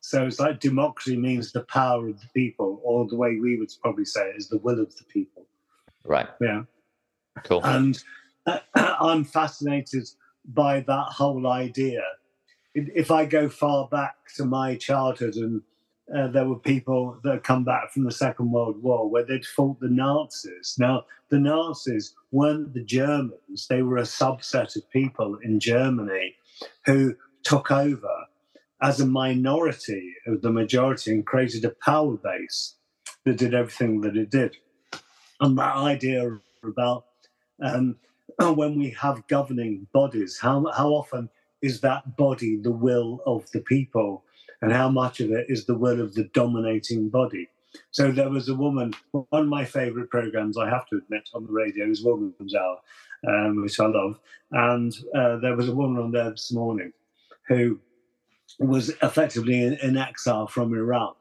So 0.00 0.24
it's 0.24 0.38
like 0.38 0.60
democracy 0.60 1.16
means 1.16 1.52
the 1.52 1.64
power 1.64 2.08
of 2.08 2.20
the 2.20 2.28
people, 2.34 2.80
or 2.84 3.06
the 3.08 3.16
way 3.16 3.38
we 3.40 3.58
would 3.58 3.70
probably 3.82 4.04
say 4.04 4.28
it 4.28 4.36
is 4.36 4.48
the 4.48 4.58
will 4.58 4.80
of 4.80 4.94
the 4.96 5.04
people. 5.04 5.46
Right. 6.04 6.28
Yeah. 6.40 6.62
Cool. 7.44 7.60
And 7.64 8.00
uh, 8.46 8.60
I'm 8.74 9.24
fascinated 9.24 10.08
by 10.44 10.80
that 10.80 11.06
whole 11.08 11.46
idea. 11.48 12.02
If 12.74 13.10
I 13.10 13.24
go 13.24 13.48
far 13.48 13.88
back 13.88 14.14
to 14.36 14.44
my 14.44 14.76
childhood, 14.76 15.34
and 15.36 15.62
uh, 16.14 16.28
there 16.28 16.46
were 16.46 16.58
people 16.58 17.18
that 17.24 17.32
had 17.32 17.42
come 17.42 17.64
back 17.64 17.90
from 17.90 18.04
the 18.04 18.12
Second 18.12 18.52
World 18.52 18.80
War 18.82 19.10
where 19.10 19.24
they'd 19.24 19.44
fought 19.44 19.80
the 19.80 19.88
Nazis. 19.88 20.76
Now, 20.78 21.04
the 21.30 21.38
Nazis 21.38 22.14
weren't 22.30 22.74
the 22.74 22.84
Germans, 22.84 23.66
they 23.68 23.82
were 23.82 23.96
a 23.96 24.02
subset 24.02 24.76
of 24.76 24.88
people 24.90 25.38
in 25.42 25.58
Germany 25.58 26.34
who 26.84 27.16
took 27.42 27.70
over 27.70 28.25
as 28.82 29.00
a 29.00 29.06
minority 29.06 30.14
of 30.26 30.42
the 30.42 30.50
majority 30.50 31.12
and 31.12 31.26
created 31.26 31.64
a 31.64 31.74
power 31.82 32.16
base 32.16 32.74
that 33.24 33.38
did 33.38 33.54
everything 33.54 34.00
that 34.02 34.16
it 34.16 34.30
did. 34.30 34.56
And 35.40 35.58
that 35.58 35.76
idea 35.76 36.38
about 36.62 37.04
um, 37.62 37.96
when 38.54 38.78
we 38.78 38.90
have 38.90 39.26
governing 39.28 39.86
bodies, 39.92 40.38
how, 40.38 40.70
how 40.76 40.90
often 40.90 41.28
is 41.62 41.80
that 41.80 42.16
body 42.16 42.56
the 42.56 42.70
will 42.70 43.20
of 43.26 43.50
the 43.50 43.60
people, 43.60 44.24
and 44.62 44.72
how 44.72 44.88
much 44.88 45.20
of 45.20 45.30
it 45.30 45.46
is 45.48 45.64
the 45.64 45.74
will 45.74 46.00
of 46.00 46.14
the 46.14 46.24
dominating 46.34 47.08
body? 47.08 47.48
So 47.90 48.10
there 48.10 48.30
was 48.30 48.48
a 48.48 48.54
woman, 48.54 48.94
one 49.10 49.26
of 49.32 49.48
my 49.48 49.64
favorite 49.64 50.10
programs, 50.10 50.56
I 50.56 50.68
have 50.68 50.86
to 50.88 50.96
admit, 50.96 51.28
on 51.34 51.46
the 51.46 51.52
radio 51.52 51.86
is 51.86 52.02
Woman's 52.02 52.54
Hour, 52.54 52.78
um, 53.28 53.62
which 53.62 53.78
I 53.80 53.86
love. 53.86 54.18
And 54.52 54.94
uh, 55.14 55.36
there 55.36 55.56
was 55.56 55.68
a 55.68 55.74
woman 55.74 56.02
on 56.02 56.10
there 56.10 56.30
this 56.30 56.52
morning 56.52 56.92
who 57.48 57.78
was 58.58 58.90
effectively 59.02 59.62
in, 59.62 59.74
in 59.82 59.96
exile 59.96 60.46
from 60.46 60.74
Iran 60.74 61.14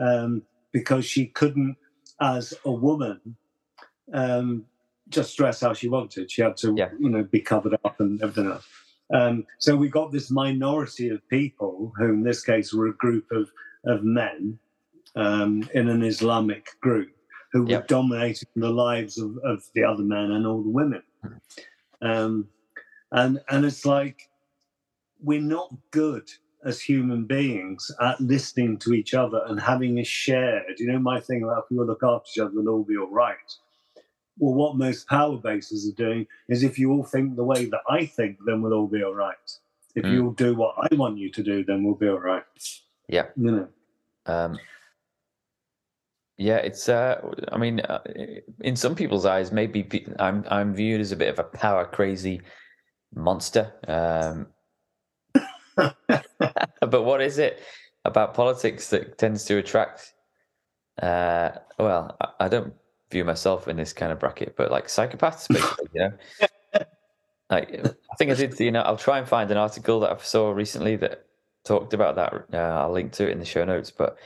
um, 0.00 0.42
because 0.72 1.04
she 1.04 1.26
couldn't, 1.26 1.76
as 2.20 2.54
a 2.64 2.70
woman, 2.72 3.36
um, 4.12 4.64
just 5.08 5.36
dress 5.36 5.60
how 5.60 5.72
she 5.72 5.88
wanted. 5.88 6.30
She 6.30 6.42
had 6.42 6.56
to, 6.58 6.74
Yeah. 6.76 6.90
you 6.98 7.08
know, 7.08 7.22
be 7.24 7.40
covered 7.40 7.74
up 7.84 8.00
and 8.00 8.20
everything 8.22 8.50
else. 8.50 8.66
Um, 9.12 9.46
so 9.58 9.74
we 9.74 9.88
got 9.88 10.12
this 10.12 10.30
minority 10.30 11.08
of 11.08 11.26
people, 11.28 11.92
who 11.96 12.06
in 12.12 12.22
this 12.22 12.42
case 12.42 12.74
were 12.74 12.88
a 12.88 12.94
group 12.94 13.26
of 13.32 13.50
of 13.86 14.04
men 14.04 14.58
um, 15.16 15.66
in 15.72 15.88
an 15.88 16.02
Islamic 16.02 16.68
group, 16.82 17.10
who 17.52 17.62
were 17.62 17.68
dominating 17.86 18.48
the 18.56 18.68
lives 18.68 19.16
of, 19.16 19.38
of 19.44 19.62
the 19.74 19.82
other 19.84 20.02
men 20.02 20.32
and 20.32 20.46
all 20.46 20.62
the 20.62 20.68
women. 20.68 21.02
Um, 22.02 22.48
and 23.12 23.40
and 23.48 23.64
it's 23.64 23.86
like 23.86 24.28
we're 25.22 25.40
not 25.40 25.72
good 25.90 26.28
as 26.64 26.80
human 26.80 27.24
beings 27.24 27.90
at 28.00 28.20
listening 28.20 28.78
to 28.78 28.92
each 28.92 29.14
other 29.14 29.42
and 29.46 29.60
having 29.60 29.98
a 29.98 30.04
shared. 30.04 30.78
You 30.78 30.92
know, 30.92 30.98
my 30.98 31.20
thing 31.20 31.42
about 31.42 31.64
if 31.64 31.70
we 31.70 31.78
all 31.78 31.86
look 31.86 32.02
after 32.02 32.28
each 32.30 32.38
other, 32.40 32.50
we'll 32.54 32.68
all 32.68 32.84
be 32.84 32.96
all 32.96 33.10
right. 33.10 33.36
Well, 34.38 34.54
what 34.54 34.76
most 34.76 35.08
power 35.08 35.36
bases 35.36 35.88
are 35.88 35.96
doing 35.96 36.26
is 36.48 36.62
if 36.62 36.78
you 36.78 36.92
all 36.92 37.04
think 37.04 37.36
the 37.36 37.44
way 37.44 37.66
that 37.66 37.80
I 37.88 38.06
think, 38.06 38.38
then 38.46 38.62
we'll 38.62 38.74
all 38.74 38.86
be 38.86 39.02
all 39.02 39.14
right. 39.14 39.36
If 39.94 40.04
Mm. 40.04 40.12
you 40.12 40.24
all 40.26 40.32
do 40.32 40.54
what 40.54 40.74
I 40.78 40.94
want 40.94 41.18
you 41.18 41.30
to 41.30 41.42
do, 41.42 41.64
then 41.64 41.82
we'll 41.82 41.94
be 41.94 42.08
all 42.08 42.20
right. 42.20 42.44
Yeah. 43.08 43.26
You 43.36 43.50
know. 43.50 43.68
Um, 44.26 44.58
yeah, 46.36 46.58
it's. 46.58 46.88
Uh, 46.88 47.20
I 47.50 47.58
mean, 47.58 47.80
uh, 47.80 47.98
in 48.60 48.76
some 48.76 48.94
people's 48.94 49.26
eyes, 49.26 49.50
maybe 49.50 50.06
I'm 50.20 50.44
I'm 50.48 50.72
viewed 50.72 51.00
as 51.00 51.10
a 51.10 51.16
bit 51.16 51.30
of 51.30 51.40
a 51.40 51.44
power 51.44 51.84
crazy 51.84 52.42
monster. 53.12 53.72
Um, 53.88 54.46
but 56.80 57.02
what 57.02 57.20
is 57.20 57.38
it 57.38 57.60
about 58.04 58.34
politics 58.34 58.90
that 58.90 59.18
tends 59.18 59.44
to 59.46 59.58
attract? 59.58 60.12
Uh, 61.00 61.50
well, 61.78 62.16
I, 62.20 62.46
I 62.46 62.48
don't 62.48 62.74
view 63.10 63.24
myself 63.24 63.68
in 63.68 63.76
this 63.76 63.92
kind 63.92 64.12
of 64.12 64.18
bracket, 64.18 64.56
but 64.56 64.70
like 64.70 64.86
psychopaths, 64.86 65.48
basically, 65.52 65.88
you 65.94 66.00
know. 66.00 66.12
Like, 67.50 67.80
I 67.86 68.16
think 68.16 68.30
I 68.30 68.34
did. 68.34 68.58
You 68.60 68.70
know, 68.70 68.82
I'll 68.82 68.96
try 68.96 69.18
and 69.18 69.26
find 69.26 69.50
an 69.50 69.56
article 69.56 70.00
that 70.00 70.10
I 70.10 70.16
saw 70.18 70.50
recently 70.50 70.96
that 70.96 71.24
talked 71.64 71.94
about 71.94 72.16
that. 72.16 72.44
Uh, 72.52 72.56
I'll 72.56 72.92
link 72.92 73.12
to 73.12 73.28
it 73.28 73.32
in 73.32 73.38
the 73.38 73.44
show 73.44 73.64
notes. 73.64 73.90
But 73.90 74.18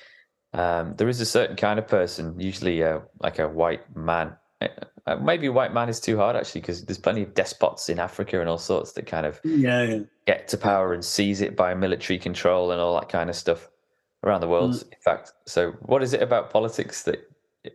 um, 0.53 0.95
there 0.97 1.09
is 1.09 1.21
a 1.21 1.27
certain 1.27 1.57
kind 1.57 1.79
of 1.79 1.87
person, 1.87 2.39
usually 2.39 2.83
uh, 2.83 3.01
like 3.21 3.39
a 3.39 3.49
white 3.49 3.95
man. 3.97 4.37
Uh, 5.07 5.17
maybe 5.17 5.49
white 5.49 5.73
man 5.75 5.89
is 5.89 5.99
too 6.01 6.17
hard 6.17 6.37
actually, 6.37 6.61
because 6.61 6.85
there's 6.85 6.99
plenty 6.99 7.23
of 7.23 7.35
despots 7.35 7.89
in 7.89 7.99
Africa 7.99 8.41
and 8.41 8.49
all 8.49 8.59
sorts 8.59 8.93
that 8.93 9.07
kind 9.07 9.27
of 9.27 9.41
Yeah, 9.45 9.83
yeah. 9.83 9.99
get 10.27 10.47
to 10.49 10.57
power 10.59 10.93
and 10.95 11.05
seize 11.05 11.41
it 11.41 11.57
by 11.57 11.75
military 11.75 12.19
control 12.19 12.71
and 12.71 12.81
all 12.81 12.95
that 13.01 13.09
kind 13.09 13.29
of 13.29 13.37
stuff 13.37 13.69
around 14.25 14.41
the 14.41 14.49
world. 14.49 14.75
In 14.93 14.99
fact, 15.05 15.33
so 15.47 15.73
what 15.83 16.03
is 16.03 16.13
it 16.13 16.23
about 16.23 16.51
politics 16.51 17.03
that 17.05 17.29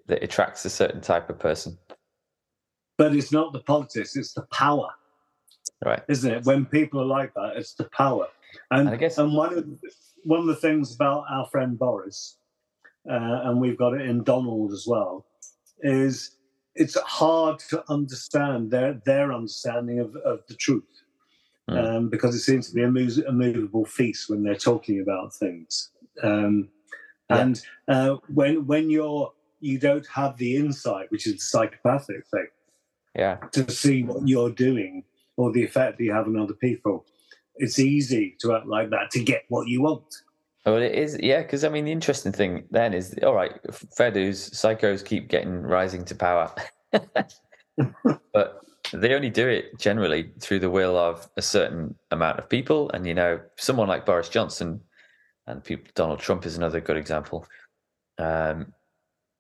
that 0.08 0.24
attracts 0.24 0.64
a 0.66 0.70
certain 0.70 1.02
type 1.02 1.30
of 1.30 1.38
person? 1.40 1.78
But 2.98 3.16
it's 3.16 3.32
not 3.32 3.54
the 3.54 3.60
politics; 3.60 4.16
it's 4.16 4.34
the 4.34 4.44
power. 4.52 4.90
Right. 5.86 6.02
isn't 6.08 6.32
it? 6.32 6.46
When 6.46 6.66
people 6.66 7.02
are 7.02 7.06
like 7.06 7.34
that, 7.36 7.54
it's 7.58 7.74
the 7.76 7.84
power. 7.96 8.28
And, 8.72 8.88
And 8.88 8.90
I 8.90 8.96
guess- 8.96 9.18
and 9.20 9.34
one 9.36 9.54
of 9.58 9.66
one 10.24 10.40
of 10.40 10.48
the 10.48 10.56
things 10.56 10.96
about 10.96 11.26
our 11.30 11.46
friend 11.48 11.78
Boris, 11.78 12.38
uh, 13.10 13.42
and 13.44 13.62
we've 13.62 13.78
got 13.78 13.94
it 13.94 14.02
in 14.02 14.24
Donald 14.24 14.72
as 14.72 14.86
well, 14.88 15.26
is 15.84 16.37
it's 16.78 16.98
hard 17.02 17.60
to 17.72 17.84
understand 17.90 18.72
their 18.72 18.94
their 19.06 19.34
understanding 19.34 20.00
of, 20.00 20.16
of 20.18 20.40
the 20.48 20.56
truth, 20.56 20.84
Mm. 21.70 21.86
um, 21.86 22.10
because 22.10 22.34
it 22.34 22.40
seems 22.40 22.70
to 22.70 22.74
be 22.74 22.84
a, 22.84 22.90
move, 22.90 23.18
a 23.28 23.32
movable 23.34 23.84
feast 23.84 24.30
when 24.30 24.42
they're 24.42 24.56
talking 24.56 25.02
about 25.02 25.34
things. 25.34 25.92
Um, 26.24 26.70
Yeah. 27.30 27.40
And 27.42 27.62
uh, 27.90 28.14
when 28.34 28.66
when 28.72 28.90
you're 28.90 29.34
you 29.60 29.78
don't 29.80 30.08
have 30.08 30.38
the 30.38 30.56
insight, 30.56 31.12
which 31.12 31.26
is 31.28 31.34
the 31.34 31.40
psychopathic 31.54 32.26
thing 32.34 32.48
Yeah. 33.16 33.36
to 33.52 33.70
see 33.70 34.04
what 34.04 34.28
you're 34.28 34.52
doing 34.68 35.04
or 35.36 35.52
the 35.52 35.64
effect 35.64 35.98
that 35.98 36.04
you 36.04 36.14
have 36.14 36.28
on 36.28 36.38
other 36.40 36.54
people. 36.68 37.06
It's 37.64 37.80
easy 37.80 38.36
to 38.42 38.56
act 38.56 38.68
like 38.68 38.90
that 38.92 39.12
to 39.12 39.24
get 39.24 39.44
what 39.50 39.68
you 39.68 39.82
want. 39.82 40.10
Well, 40.68 40.82
it 40.82 40.96
is, 40.96 41.18
yeah, 41.24 41.44
because 41.44 41.64
I 41.64 41.70
mean, 41.70 41.86
the 41.86 41.94
interesting 41.94 42.34
thing 42.34 42.66
then 42.72 42.94
is, 42.94 43.16
all 43.24 43.34
right, 43.34 43.54
fair 43.96 44.12
dues, 44.12 44.50
psychos 44.50 45.04
keep 45.06 45.30
getting 45.30 45.62
rising 45.62 46.04
to 46.04 46.14
power, 46.16 46.54
but 48.34 48.62
they 48.92 49.14
only 49.14 49.30
do 49.30 49.48
it 49.48 49.80
generally 49.80 50.32
through 50.42 50.60
the 50.60 50.70
will 50.70 50.98
of 50.98 51.30
a 51.38 51.42
certain 51.42 51.96
amount 52.12 52.40
of 52.40 52.50
people. 52.50 52.92
And 52.94 53.08
you 53.08 53.14
know, 53.14 53.40
someone 53.58 53.88
like 53.88 54.06
Boris 54.06 54.28
Johnson 54.28 54.82
and 55.48 55.64
people, 55.64 55.90
Donald 55.96 56.20
Trump 56.20 56.46
is 56.46 56.58
another 56.58 56.82
good 56.82 56.98
example. 56.98 57.48
Um, 58.18 58.74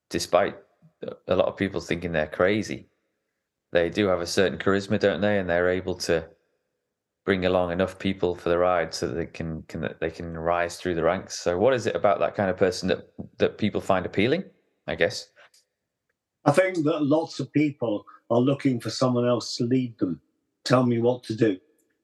despite 0.09 0.55
a 1.27 1.35
lot 1.35 1.47
of 1.47 1.57
people 1.57 1.81
thinking 1.81 2.13
they're 2.13 2.27
crazy, 2.27 2.87
they 3.73 3.89
do 3.89 4.07
have 4.07 4.21
a 4.21 4.27
certain 4.27 4.59
charisma, 4.59 4.99
don't 4.99 5.21
they? 5.21 5.39
And 5.39 5.49
they're 5.49 5.69
able 5.69 5.95
to 5.95 6.27
bring 7.27 7.45
along 7.45 7.73
enough 7.73 7.99
people 7.99 8.33
for 8.35 8.47
the 8.47 8.57
ride 8.57 8.93
so 8.93 9.05
that 9.05 9.15
they 9.15 9.25
can, 9.25 9.61
can 9.63 9.93
they 9.99 10.09
can 10.09 10.37
rise 10.37 10.77
through 10.77 10.95
the 10.95 11.03
ranks. 11.03 11.37
So, 11.37 11.57
what 11.57 11.73
is 11.73 11.85
it 11.85 11.93
about 11.93 12.19
that 12.19 12.35
kind 12.35 12.49
of 12.49 12.55
person 12.55 12.87
that 12.87 13.09
that 13.37 13.57
people 13.57 13.81
find 13.81 14.05
appealing? 14.05 14.45
I 14.87 14.95
guess. 14.95 15.27
I 16.45 16.51
think 16.53 16.85
that 16.85 17.03
lots 17.03 17.41
of 17.41 17.51
people 17.51 18.05
are 18.29 18.39
looking 18.39 18.79
for 18.79 18.89
someone 18.89 19.27
else 19.27 19.57
to 19.57 19.65
lead 19.65 19.99
them, 19.99 20.21
tell 20.63 20.85
me 20.85 20.99
what 20.99 21.21
to 21.23 21.35
do. 21.35 21.57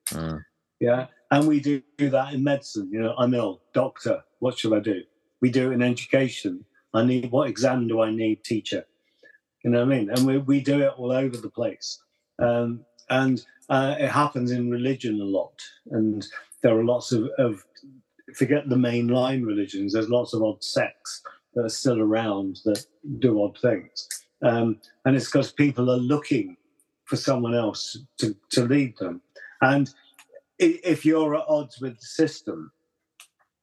Mm, 0.09 0.43
Yeah. 0.81 1.07
And 1.31 1.47
we 1.47 1.61
do, 1.61 1.81
do 1.97 2.09
that 2.09 2.33
in 2.33 2.43
medicine. 2.43 2.89
You 2.91 3.01
know, 3.01 3.15
I'm 3.17 3.33
ill, 3.33 3.61
doctor, 3.73 4.21
what 4.39 4.59
should 4.59 4.73
I 4.73 4.81
do? 4.81 5.01
We 5.41 5.49
do 5.49 5.71
it 5.71 5.75
in 5.75 5.81
education. 5.81 6.65
I 6.93 7.05
need 7.05 7.31
what 7.31 7.49
exam 7.49 7.87
do 7.87 8.01
I 8.01 8.11
need, 8.11 8.43
teacher? 8.43 8.83
You 9.63 9.71
know 9.71 9.79
what 9.85 9.93
I 9.93 9.97
mean? 9.97 10.09
And 10.09 10.27
we, 10.27 10.37
we 10.39 10.59
do 10.59 10.81
it 10.81 10.93
all 10.97 11.11
over 11.13 11.37
the 11.37 11.49
place. 11.49 12.03
Um, 12.39 12.81
and 13.09 13.43
uh, 13.69 13.95
it 13.99 14.09
happens 14.09 14.51
in 14.51 14.69
religion 14.69 15.19
a 15.21 15.25
lot. 15.25 15.61
And 15.91 16.25
there 16.61 16.77
are 16.77 16.83
lots 16.83 17.11
of, 17.11 17.29
of, 17.37 17.63
forget 18.35 18.67
the 18.69 18.75
mainline 18.75 19.45
religions, 19.45 19.93
there's 19.93 20.09
lots 20.09 20.33
of 20.33 20.43
odd 20.43 20.63
sects 20.63 21.21
that 21.55 21.65
are 21.65 21.69
still 21.69 21.99
around 21.99 22.59
that 22.65 22.85
do 23.19 23.43
odd 23.43 23.57
things. 23.59 24.07
Um, 24.41 24.79
and 25.05 25.15
it's 25.15 25.25
because 25.25 25.51
people 25.51 25.89
are 25.89 25.97
looking 25.97 26.57
for 27.05 27.15
someone 27.15 27.53
else 27.53 27.97
to, 28.17 28.35
to 28.51 28.65
lead 28.65 28.97
them. 28.97 29.21
And 29.61 29.89
if 30.59 31.05
you're 31.05 31.35
at 31.35 31.45
odds 31.47 31.79
with 31.79 31.99
the 31.99 32.05
system, 32.05 32.71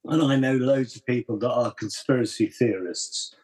and 0.05 0.23
I 0.23 0.37
know 0.37 0.55
loads 0.55 0.97
of 0.97 1.05
people 1.05 1.39
that 1.39 1.51
are 1.51 1.73
conspiracy 1.73 2.47
theorists 2.47 3.35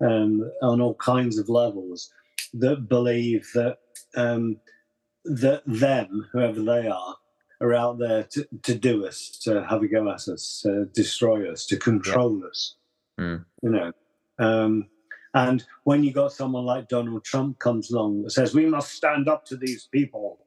um, 0.00 0.50
on 0.62 0.80
all 0.80 0.94
kinds 0.94 1.38
of 1.38 1.48
levels, 1.48 2.12
that 2.54 2.88
believe 2.88 3.48
that 3.54 3.78
um, 4.16 4.56
that 5.24 5.62
them, 5.66 6.28
whoever 6.32 6.62
they 6.62 6.88
are, 6.88 7.16
are 7.60 7.74
out 7.74 7.98
there 7.98 8.24
to, 8.24 8.48
to 8.62 8.74
do 8.74 9.06
us, 9.06 9.38
to 9.42 9.64
have 9.66 9.82
a 9.82 9.88
go 9.88 10.08
at 10.08 10.28
us, 10.28 10.60
to 10.62 10.86
destroy 10.86 11.50
us, 11.50 11.66
to 11.66 11.76
control 11.76 12.42
us. 12.46 12.76
Mm. 13.18 13.44
You 13.62 13.70
know, 13.70 13.92
um, 14.38 14.88
and 15.34 15.64
when 15.84 16.02
you 16.02 16.12
got 16.12 16.32
someone 16.32 16.64
like 16.64 16.88
Donald 16.88 17.24
Trump 17.24 17.58
comes 17.58 17.90
along 17.90 18.22
that 18.22 18.30
says 18.30 18.54
we 18.54 18.66
must 18.66 18.92
stand 18.92 19.28
up 19.28 19.44
to 19.46 19.56
these 19.56 19.86
people, 19.92 20.38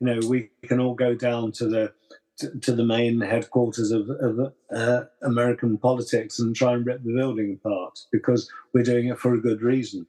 you 0.00 0.06
know, 0.06 0.28
we 0.28 0.50
can 0.64 0.80
all 0.80 0.94
go 0.94 1.14
down 1.14 1.52
to 1.52 1.68
the 1.68 1.92
to, 2.38 2.58
to 2.60 2.72
the 2.72 2.84
main 2.84 3.20
headquarters 3.20 3.90
of, 3.90 4.08
of 4.08 4.52
uh, 4.74 5.04
American 5.22 5.76
politics 5.76 6.38
and 6.38 6.56
try 6.56 6.72
and 6.72 6.86
rip 6.86 7.02
the 7.04 7.12
building 7.14 7.60
apart 7.62 7.98
because 8.10 8.50
we're 8.72 8.82
doing 8.82 9.08
it 9.08 9.18
for 9.18 9.34
a 9.34 9.40
good 9.40 9.60
reason. 9.60 10.06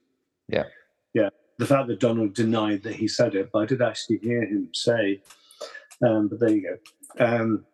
Yeah, 0.48 0.64
yeah. 1.12 1.28
The 1.58 1.66
fact 1.66 1.88
that 1.88 2.00
Donald 2.00 2.34
denied 2.34 2.82
that 2.82 2.96
he 2.96 3.06
said 3.06 3.34
it, 3.34 3.50
but 3.52 3.60
I 3.60 3.66
did 3.66 3.82
actually 3.82 4.18
hear 4.18 4.42
him 4.42 4.70
say. 4.72 5.20
Um, 6.04 6.28
but 6.28 6.40
there 6.40 6.50
you 6.50 6.78
go. 7.18 7.24
Um, 7.24 7.64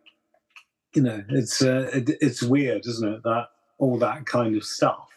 you 0.95 1.03
know, 1.03 1.25
it's 1.31 1.63
uh, 1.63 1.91
it, 1.93 2.11
it's 2.21 2.43
weird, 2.43 2.87
isn't 2.87 3.09
it? 3.09 3.23
That 3.23 3.47
all 3.79 3.99
that 3.99 4.27
kind 4.27 4.57
of 4.57 4.65
stuff 4.65 5.11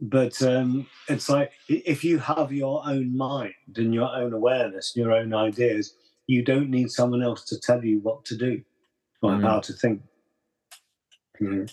but 0.00 0.40
um, 0.42 0.86
it's 1.08 1.30
like 1.30 1.52
if 1.68 2.04
you 2.04 2.18
have 2.18 2.52
your 2.52 2.82
own 2.86 3.16
mind 3.16 3.54
and 3.76 3.94
your 3.94 4.14
own 4.14 4.32
awareness, 4.32 4.94
and 4.94 5.04
your 5.04 5.14
own 5.14 5.32
ideas, 5.32 5.94
you 6.26 6.42
don't 6.42 6.70
need 6.70 6.90
someone 6.90 7.22
else 7.22 7.44
to 7.46 7.58
tell 7.58 7.84
you 7.84 8.00
what 8.00 8.24
to 8.26 8.36
do 8.36 8.62
or 9.22 9.30
mm. 9.30 9.42
how 9.42 9.60
to 9.60 9.72
think. 9.72 10.02
Mm. 11.40 11.72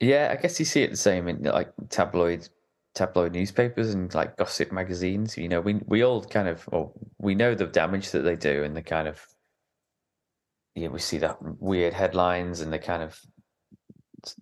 Yeah, 0.00 0.34
I 0.36 0.40
guess 0.40 0.58
you 0.58 0.64
see 0.64 0.82
it 0.82 0.90
the 0.90 0.96
same 0.96 1.28
in 1.28 1.42
like 1.44 1.72
tabloid 1.90 2.48
tabloid 2.94 3.32
newspapers 3.32 3.92
and 3.92 4.12
like 4.14 4.36
gossip 4.36 4.72
magazines. 4.72 5.36
You 5.36 5.48
know, 5.48 5.60
we 5.60 5.80
we 5.86 6.02
all 6.02 6.22
kind 6.22 6.48
of 6.48 6.66
well, 6.68 6.92
we 7.18 7.34
know 7.34 7.54
the 7.54 7.66
damage 7.66 8.10
that 8.10 8.22
they 8.22 8.36
do 8.36 8.64
and 8.64 8.76
the 8.76 8.82
kind 8.82 9.08
of 9.08 9.24
yeah, 10.74 10.88
we 10.88 10.98
see 10.98 11.18
that 11.18 11.38
weird 11.60 11.94
headlines 11.94 12.60
and 12.60 12.72
the 12.72 12.78
kind 12.78 13.02
of 13.02 13.20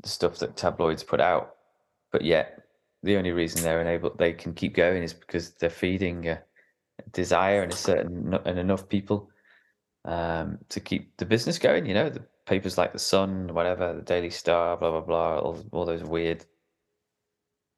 stuff 0.04 0.38
that 0.38 0.56
tabloids 0.56 1.02
put 1.02 1.20
out. 1.20 1.56
But 2.10 2.22
yet 2.22 2.62
the 3.02 3.16
only 3.16 3.32
reason 3.32 3.62
they're 3.62 3.80
enabled 3.80 4.18
they 4.18 4.32
can 4.32 4.54
keep 4.54 4.74
going 4.74 5.02
is 5.02 5.12
because 5.12 5.50
they're 5.54 5.70
feeding 5.70 6.28
a 6.28 6.42
desire 7.12 7.62
and 7.62 7.72
a 7.72 7.76
certain 7.76 8.34
and 8.44 8.58
enough 8.58 8.88
people 8.88 9.30
um, 10.04 10.58
to 10.68 10.80
keep 10.80 11.16
the 11.16 11.26
business 11.26 11.58
going. 11.58 11.86
You 11.86 11.94
know, 11.94 12.10
the 12.10 12.24
papers 12.46 12.78
like 12.78 12.92
the 12.92 12.98
Sun, 12.98 13.54
whatever, 13.54 13.94
the 13.94 14.02
Daily 14.02 14.30
Star, 14.30 14.76
blah 14.76 14.90
blah 14.90 15.00
blah, 15.00 15.38
all, 15.38 15.64
all 15.72 15.84
those 15.84 16.04
weird 16.04 16.44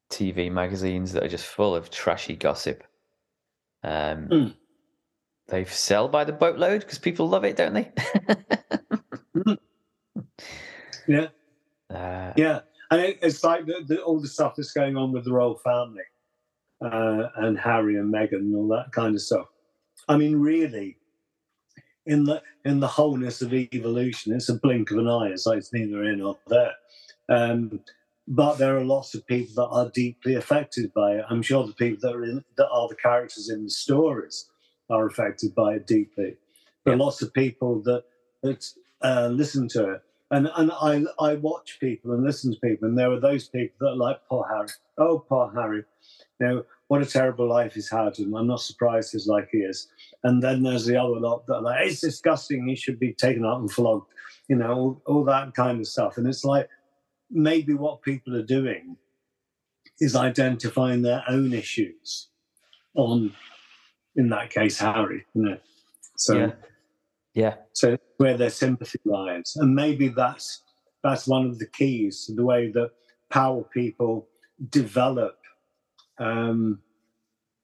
TV 0.09 0.51
magazines 0.51 1.13
that 1.13 1.23
are 1.23 1.29
just 1.29 1.45
full 1.45 1.75
of 1.75 1.89
trashy 1.89 2.35
gossip. 2.35 2.83
Um, 3.83 4.27
mm. 4.27 4.53
They 5.47 5.65
sell 5.65 6.07
by 6.07 6.23
the 6.23 6.33
boatload 6.33 6.81
because 6.81 6.97
people 6.97 7.29
love 7.29 7.45
it, 7.45 7.55
don't 7.55 7.73
they? 7.73 7.91
mm. 9.35 9.57
Yeah. 11.07 11.27
Uh, 11.93 12.33
yeah 12.35 12.61
and 12.91 13.01
it, 13.01 13.19
it's 13.21 13.43
like 13.43 13.65
the, 13.65 13.83
the, 13.85 14.01
all 14.01 14.19
the 14.19 14.27
stuff 14.27 14.55
that's 14.55 14.71
going 14.71 14.97
on 14.97 15.11
with 15.11 15.25
the 15.25 15.33
royal 15.33 15.57
family 15.57 16.03
uh, 16.81 17.27
and 17.37 17.57
Harry 17.57 17.97
and 17.97 18.13
Meghan 18.13 18.33
and 18.33 18.55
all 18.55 18.67
that 18.69 18.91
kind 18.91 19.15
of 19.15 19.21
stuff. 19.21 19.47
I 20.07 20.17
mean, 20.17 20.35
really, 20.35 20.97
in 22.05 22.25
the 22.25 22.41
in 22.63 22.79
the 22.79 22.87
wholeness 22.87 23.41
of 23.41 23.53
evolution, 23.53 24.33
it's 24.33 24.49
a 24.49 24.59
blink 24.59 24.91
of 24.91 24.99
an 24.99 25.07
eye. 25.07 25.29
It's 25.29 25.45
like 25.45 25.57
it's 25.57 25.73
neither 25.73 26.03
in 26.03 26.19
nor 26.19 26.37
there. 26.47 26.73
Um, 27.27 27.79
but 28.27 28.57
there 28.57 28.77
are 28.77 28.83
lots 28.83 29.13
of 29.13 29.25
people 29.27 29.55
that 29.55 29.69
are 29.69 29.89
deeply 29.89 30.35
affected 30.35 30.93
by 30.93 31.15
it. 31.15 31.25
I'm 31.29 31.41
sure 31.41 31.65
the 31.65 31.73
people 31.73 31.99
that 32.01 32.15
are 32.15 32.23
in 32.23 32.43
that 32.57 32.69
are 32.69 32.87
the 32.87 32.95
characters 32.95 33.49
in 33.49 33.63
the 33.65 33.69
stories 33.69 34.49
are 34.89 35.05
affected 35.05 35.53
by 35.55 35.75
it 35.75 35.87
deeply. 35.87 36.35
There 36.83 36.93
are 36.93 36.97
lots 36.97 37.21
of 37.21 37.33
people 37.33 37.81
that 37.83 38.03
that 38.43 38.65
uh, 39.01 39.27
listen 39.27 39.67
to 39.69 39.93
it 39.93 40.01
and 40.31 40.49
and 40.55 40.71
I 40.71 41.03
I 41.19 41.35
watch 41.35 41.79
people 41.79 42.11
and 42.13 42.23
listen 42.23 42.53
to 42.53 42.59
people, 42.59 42.87
and 42.87 42.97
there 42.97 43.11
are 43.11 43.19
those 43.19 43.47
people 43.47 43.75
that 43.81 43.93
are 43.93 43.95
like 43.95 44.19
poor 44.27 44.45
Harry. 44.49 44.67
Oh, 44.97 45.19
poor 45.19 45.51
Harry. 45.53 45.83
You 46.39 46.47
know 46.47 46.65
what 46.87 47.01
a 47.01 47.05
terrible 47.05 47.47
life 47.47 47.73
he's 47.75 47.89
had, 47.89 48.17
and 48.19 48.35
I'm 48.35 48.47
not 48.47 48.61
surprised 48.61 49.11
he's 49.11 49.27
like 49.27 49.49
he 49.51 49.59
is. 49.59 49.87
And 50.23 50.41
then 50.41 50.63
there's 50.63 50.85
the 50.85 50.97
other 50.97 51.19
lot 51.19 51.45
that 51.47 51.55
are 51.55 51.61
like 51.61 51.87
it's 51.87 52.01
disgusting. 52.01 52.67
He 52.67 52.75
should 52.75 52.99
be 52.99 53.13
taken 53.13 53.45
out 53.45 53.59
and 53.59 53.71
flogged. 53.71 54.11
You 54.47 54.57
know 54.57 54.73
all, 54.73 55.01
all 55.05 55.23
that 55.25 55.53
kind 55.53 55.79
of 55.79 55.87
stuff. 55.87 56.17
And 56.17 56.27
it's 56.27 56.45
like 56.45 56.69
maybe 57.29 57.73
what 57.73 58.01
people 58.01 58.35
are 58.35 58.45
doing 58.45 58.97
is 59.99 60.15
identifying 60.15 61.01
their 61.01 61.23
own 61.27 61.53
issues 61.53 62.29
on, 62.95 63.33
in 64.15 64.29
that 64.29 64.49
case, 64.49 64.79
Harry. 64.79 65.25
You 65.33 65.41
know? 65.41 65.57
So. 66.17 66.37
Yeah 66.37 66.51
yeah. 67.35 67.55
So 67.73 67.97
where 68.17 68.37
their 68.37 68.49
sympathy 68.49 68.99
lies, 69.03 69.53
and 69.57 69.75
maybe 69.75 70.07
that's 70.07 70.63
that's 71.03 71.27
one 71.27 71.45
of 71.45 71.59
the 71.59 71.67
keys 71.67 72.25
to 72.25 72.33
the 72.33 72.45
way 72.45 72.71
that 72.71 72.91
power 73.29 73.63
people 73.63 74.27
develop 74.69 75.37
um, 76.17 76.79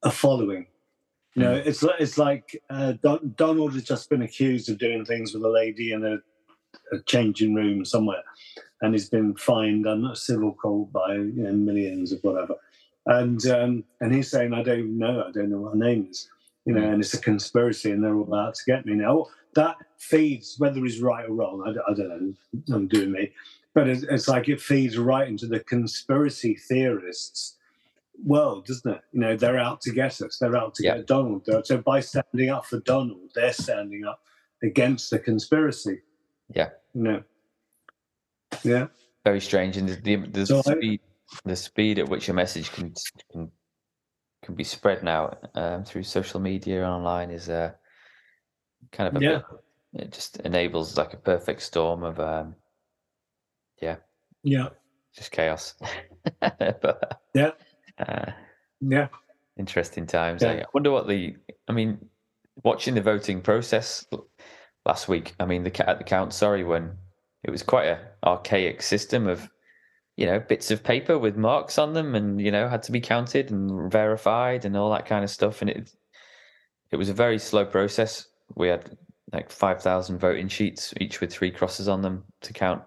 a 0.03 0.11
following. 0.11 0.67
You 1.35 1.43
know, 1.43 1.55
mm. 1.55 1.65
it's 1.65 1.83
it's 1.99 2.17
like 2.17 2.61
uh, 2.69 2.93
Don, 3.01 3.33
Donald 3.37 3.73
has 3.73 3.85
just 3.85 4.09
been 4.09 4.21
accused 4.21 4.69
of 4.69 4.77
doing 4.77 5.05
things 5.05 5.33
with 5.33 5.43
a 5.43 5.49
lady 5.49 5.93
in 5.93 6.05
a, 6.05 6.17
a 6.91 6.99
changing 7.05 7.53
room 7.53 7.85
somewhere, 7.85 8.23
and 8.81 8.93
he's 8.93 9.09
been 9.09 9.35
fined 9.35 9.87
on 9.87 10.05
a 10.05 10.15
civil 10.15 10.53
court 10.53 10.91
by 10.91 11.13
you 11.13 11.43
know, 11.43 11.53
millions 11.53 12.11
of 12.11 12.19
whatever. 12.21 12.55
And 13.07 13.45
um, 13.47 13.83
and 13.99 14.13
he's 14.13 14.29
saying, 14.29 14.53
I 14.53 14.63
don't 14.63 14.97
know, 14.97 15.25
I 15.27 15.31
don't 15.31 15.49
know 15.49 15.61
what 15.61 15.73
her 15.73 15.77
name 15.77 16.07
is, 16.09 16.29
you 16.65 16.73
know, 16.73 16.81
mm. 16.81 16.93
and 16.93 17.01
it's 17.01 17.13
a 17.13 17.19
conspiracy, 17.19 17.91
and 17.91 18.03
they're 18.03 18.15
all 18.15 18.35
out 18.35 18.55
to 18.55 18.63
get 18.65 18.85
me 18.85 18.93
now 18.93 19.27
that 19.55 19.75
feeds 19.97 20.55
whether 20.57 20.79
he's 20.79 21.01
right 21.01 21.27
or 21.27 21.33
wrong. 21.33 21.63
I, 21.65 21.91
I 21.91 21.93
don't 21.93 22.09
know. 22.09 22.75
I'm 22.75 22.87
doing 22.87 23.11
me, 23.11 23.31
but 23.73 23.87
it's, 23.87 24.03
it's, 24.03 24.27
like 24.27 24.49
it 24.49 24.61
feeds 24.61 24.97
right 24.97 25.27
into 25.27 25.47
the 25.47 25.59
conspiracy 25.59 26.55
theorists 26.55 27.57
world, 28.23 28.65
doesn't 28.65 28.91
it? 28.91 29.01
You 29.13 29.19
know, 29.19 29.35
they're 29.35 29.59
out 29.59 29.81
to 29.81 29.91
get 29.91 30.21
us. 30.21 30.37
They're 30.39 30.55
out 30.55 30.75
to 30.75 30.83
yeah. 30.83 30.97
get 30.97 31.07
Donald. 31.07 31.47
So 31.63 31.77
by 31.77 31.99
standing 32.01 32.49
up 32.49 32.65
for 32.65 32.79
Donald, 32.81 33.31
they're 33.35 33.53
standing 33.53 34.05
up 34.05 34.21
against 34.63 35.09
the 35.09 35.19
conspiracy. 35.19 35.99
Yeah. 36.55 36.69
No. 36.93 37.23
Yeah. 38.63 38.87
Very 39.23 39.41
strange, 39.41 39.77
and 39.77 39.87
the 39.87 39.95
the, 39.95 40.15
the 40.27 40.45
so 40.45 40.61
speed 40.61 40.99
I, 41.03 41.49
the 41.49 41.55
speed 41.55 41.99
at 41.99 42.09
which 42.09 42.29
a 42.29 42.33
message 42.33 42.71
can 42.71 42.93
can, 43.31 43.51
can 44.43 44.55
be 44.55 44.63
spread 44.63 45.03
now 45.03 45.37
um, 45.55 45.83
through 45.83 46.03
social 46.03 46.39
media 46.39 46.83
online 46.83 47.29
is 47.29 47.49
uh, 47.49 47.71
kind 48.91 49.07
of 49.15 49.21
a 49.21 49.23
yeah. 49.23 49.41
bit, 49.93 50.03
it 50.05 50.11
just 50.11 50.37
enables 50.37 50.97
like 50.97 51.13
a 51.13 51.17
perfect 51.17 51.61
storm 51.61 52.03
of 52.03 52.19
um 52.19 52.55
yeah 53.81 53.97
yeah 54.43 54.69
just 55.15 55.31
chaos 55.31 55.75
but, 56.39 57.21
yeah 57.33 57.51
uh, 57.99 58.31
yeah 58.79 59.07
interesting 59.57 60.05
times 60.05 60.41
yeah. 60.41 60.51
I 60.51 60.65
wonder 60.73 60.91
what 60.91 61.07
the 61.07 61.35
I 61.67 61.73
mean 61.73 61.97
watching 62.63 62.95
the 62.95 63.01
voting 63.01 63.41
process 63.41 64.05
last 64.85 65.07
week 65.07 65.33
I 65.39 65.45
mean 65.45 65.63
the 65.63 65.89
at 65.89 65.97
the 65.97 66.03
count 66.03 66.33
sorry 66.33 66.63
when 66.63 66.97
it 67.43 67.51
was 67.51 67.63
quite 67.63 67.87
a 67.87 67.99
archaic 68.23 68.81
system 68.81 69.27
of 69.27 69.49
you 70.17 70.25
know 70.25 70.39
bits 70.39 70.71
of 70.71 70.83
paper 70.83 71.17
with 71.17 71.37
marks 71.37 71.77
on 71.77 71.93
them 71.93 72.15
and 72.15 72.41
you 72.41 72.51
know 72.51 72.67
had 72.67 72.83
to 72.83 72.91
be 72.91 73.01
counted 73.01 73.51
and 73.51 73.91
verified 73.91 74.65
and 74.65 74.75
all 74.75 74.91
that 74.91 75.05
kind 75.05 75.23
of 75.23 75.29
stuff 75.29 75.61
and 75.61 75.69
it 75.69 75.91
it 76.91 76.97
was 76.97 77.09
a 77.09 77.13
very 77.13 77.39
slow 77.39 77.65
process 77.65 78.27
we 78.55 78.67
had 78.67 78.97
like 79.31 79.49
5,000 79.49 80.19
voting 80.19 80.47
sheets, 80.47 80.93
each 80.99 81.21
with 81.21 81.31
three 81.31 81.51
crosses 81.51 81.87
on 81.87 82.01
them 82.01 82.25
to 82.41 82.53
count. 82.53 82.83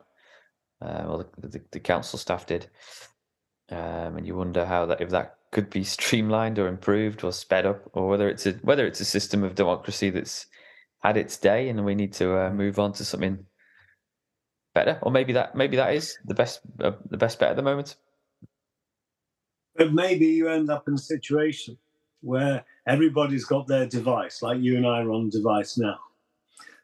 Uh, 0.80 1.04
well, 1.07 1.26
the, 1.38 1.48
the, 1.48 1.64
the, 1.72 1.80
council 1.80 2.18
staff 2.18 2.46
did. 2.46 2.68
Um, 3.70 4.18
and 4.18 4.26
you 4.26 4.35
wonder 4.35 4.66
how 4.66 4.85
that 4.87 5.00
if 5.00 5.09
that 5.11 5.37
could 5.50 5.70
be 5.70 5.85
streamlined 5.85 6.59
or 6.59 6.68
improved 6.68 7.24
or 7.24 7.33
sped 7.33 7.64
up, 7.64 7.88
or 7.94 8.09
whether 8.09 8.28
it's 8.28 8.46
a 8.46 8.52
whether 8.62 8.87
it's 8.87 9.00
a 9.00 9.04
system 9.04 9.42
of 9.42 9.54
democracy 9.54 10.11
that's 10.11 10.46
had 11.05 11.17
its 11.19 11.37
day 11.37 11.69
and 11.69 11.85
we 11.85 11.95
need 11.95 12.14
to 12.14 12.47
uh, 12.47 12.51
move 12.51 12.79
on 12.79 12.93
to 12.95 13.05
something 13.05 13.45
better, 14.75 14.99
or 15.03 15.12
maybe 15.12 15.35
that 15.35 15.55
maybe 15.55 15.77
that 15.77 15.95
is 15.95 16.17
the 16.25 16.35
best 16.35 16.61
uh, 16.81 16.93
the 17.11 17.19
best 17.19 17.38
bet 17.38 17.51
at 17.51 17.57
the 17.57 17.62
moment. 17.62 17.97
But 19.77 19.93
maybe 19.93 20.27
you 20.27 20.49
end 20.49 20.71
up 20.71 20.88
in 20.88 20.95
a 20.95 20.99
situation 20.99 21.77
where 22.23 22.64
everybody's 22.87 23.45
got 23.45 23.67
their 23.67 23.87
device, 23.87 24.40
like 24.40 24.61
you 24.61 24.77
and 24.77 24.87
I 24.87 25.03
are 25.03 25.11
on 25.11 25.29
device 25.29 25.77
now. 25.77 25.99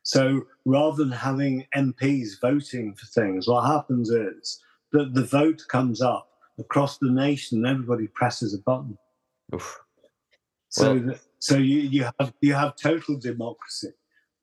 So 0.03 0.47
rather 0.65 0.97
than 0.97 1.13
having 1.13 1.67
MPs 1.75 2.41
voting 2.41 2.95
for 2.95 3.07
things, 3.07 3.49
what 3.49 3.65
happens 3.67 4.11
is 4.11 4.61
that 4.93 5.15
the 5.15 5.25
vote 5.25 5.63
comes 5.69 6.03
up 6.03 6.29
across 6.59 6.99
the 6.99 7.11
nation 7.11 7.59
and 7.59 7.67
everybody 7.67 8.09
presses 8.09 8.55
a 8.55 8.59
button. 8.59 8.99
Oof. 9.55 9.79
So, 10.69 10.95
well, 10.95 11.15
so 11.39 11.57
you, 11.57 11.79
you 11.79 12.09
have 12.19 12.33
you 12.41 12.55
have 12.55 12.77
total 12.77 13.19
democracy 13.19 13.93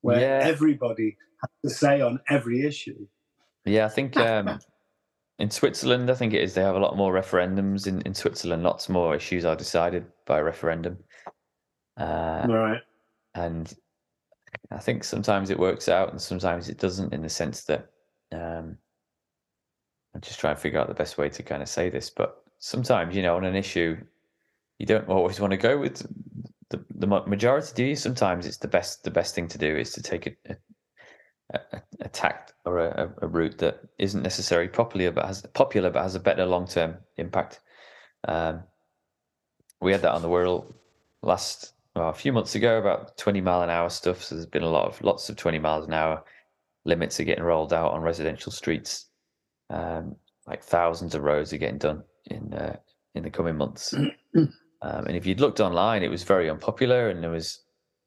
where 0.02 0.20
yeah. 0.20 0.48
everybody 0.48 1.18
has 1.42 1.50
to 1.72 1.78
say 1.78 2.02
on 2.02 2.20
every 2.30 2.66
issue. 2.66 3.08
Yeah, 3.66 3.86
I 3.86 3.90
think 3.90 4.18
um, 4.18 4.60
in 5.40 5.52
Switzerland, 5.52 6.10
I 6.10 6.16
think 6.16 6.34
it 6.34 6.42
is. 6.42 6.54
They 6.54 6.62
have 6.62 6.76
a 6.76 6.80
lot 6.80 6.98
more 6.98 7.14
referendums 7.14 7.88
in, 7.88 8.02
in 8.02 8.14
Switzerland. 8.14 8.64
Lots 8.64 8.90
more 8.90 9.16
issues 9.16 9.46
are 9.46 9.56
decided 9.56 10.06
by 10.26 10.40
referendum. 10.40 10.98
Uh, 11.98 12.46
right. 12.48 12.82
And 13.36 13.74
I 14.72 14.80
think 14.80 15.04
sometimes 15.04 15.50
it 15.50 15.60
works 15.60 15.90
out 15.90 16.10
and 16.10 16.22
sometimes 16.22 16.70
it 16.70 16.80
doesn't 16.80 17.14
in 17.14 17.22
the 17.22 17.30
sense 17.30 17.64
that 17.66 17.90
um, 18.32 18.78
I'm 20.14 20.22
just 20.22 20.40
trying 20.40 20.56
to 20.56 20.62
figure 20.62 20.80
out 20.80 20.88
the 20.88 20.94
best 20.94 21.18
way 21.18 21.30
to 21.30 21.44
kind 21.44 21.62
of 21.62 21.70
say 21.70 21.90
this. 21.90 22.10
But 22.10 22.42
sometimes, 22.60 23.16
you 23.16 23.22
know, 23.22 23.36
on 23.36 23.46
an 23.46 23.56
issue, 23.56 23.98
you 24.80 24.86
don't 24.86 25.08
always 25.08 25.40
want 25.40 25.52
to 25.52 25.58
go 25.58 25.78
with 25.78 26.06
the, 26.70 26.84
the 26.96 27.08
majority, 27.08 27.72
do? 27.76 27.96
Sometimes 27.96 28.46
it's 28.46 28.58
the 28.58 28.68
best 28.68 29.04
the 29.04 29.12
best 29.12 29.36
thing 29.36 29.48
to 29.48 29.58
do 29.58 29.76
is 29.76 29.92
to 29.94 30.02
take 30.02 30.28
a, 30.28 30.32
a, 31.54 31.60
a, 31.74 31.82
a 32.02 32.10
tact 32.10 32.54
or 32.66 32.80
a, 32.80 33.14
a, 33.22 33.28
route 33.28 33.58
that 33.60 33.80
isn't 34.00 34.22
necessarily 34.22 34.68
popular 34.68 35.12
but 35.12 35.26
has 35.26 35.42
popular 35.54 35.90
but 35.90 36.04
has 36.04 36.16
a 36.16 36.20
better 36.20 36.46
long 36.46 36.68
term 36.68 36.98
impact. 37.16 37.62
Um, 38.28 38.64
we 39.80 39.92
had 39.92 40.02
that 40.02 40.14
on 40.14 40.22
the 40.22 40.28
Wirral 40.28 40.74
last 41.22 41.74
well, 41.96 42.10
a 42.10 42.14
few 42.14 42.34
months 42.34 42.56
ago 42.56 42.80
about 42.80 43.18
20 43.18 43.42
mile 43.42 43.62
an 43.62 43.70
hour 43.70 43.90
stuff. 43.90 44.24
So 44.24 44.36
there's 44.36 44.46
been 44.46 44.64
a 44.64 44.70
lot 44.70 44.88
of 44.88 45.02
lots 45.02 45.30
of 45.30 45.38
20 45.38 45.60
miles 45.60 45.88
an 45.88 45.94
hour 45.94 46.24
limits 46.86 47.20
are 47.20 47.26
getting 47.26 47.44
rolled 47.44 47.74
out 47.74 47.92
on 47.92 48.02
residential 48.02 48.52
streets. 48.52 49.08
Um, 49.70 50.16
like 50.48 50.64
thousands 50.64 51.16
of 51.16 51.24
roads 51.24 51.54
are 51.54 51.58
getting 51.58 51.78
done 51.78 52.04
in 52.26 52.54
uh, 52.54 52.78
in 53.16 53.24
the 53.24 53.30
coming 53.30 53.56
months. 53.56 53.94
um, 54.82 55.06
and 55.08 55.18
if 55.18 55.26
you'd 55.26 55.40
looked 55.40 55.60
online, 55.60 56.04
it 56.04 56.12
was 56.12 56.24
very 56.24 56.50
unpopular, 56.50 57.10
and 57.10 57.24
there 57.24 57.32
was 57.32 57.64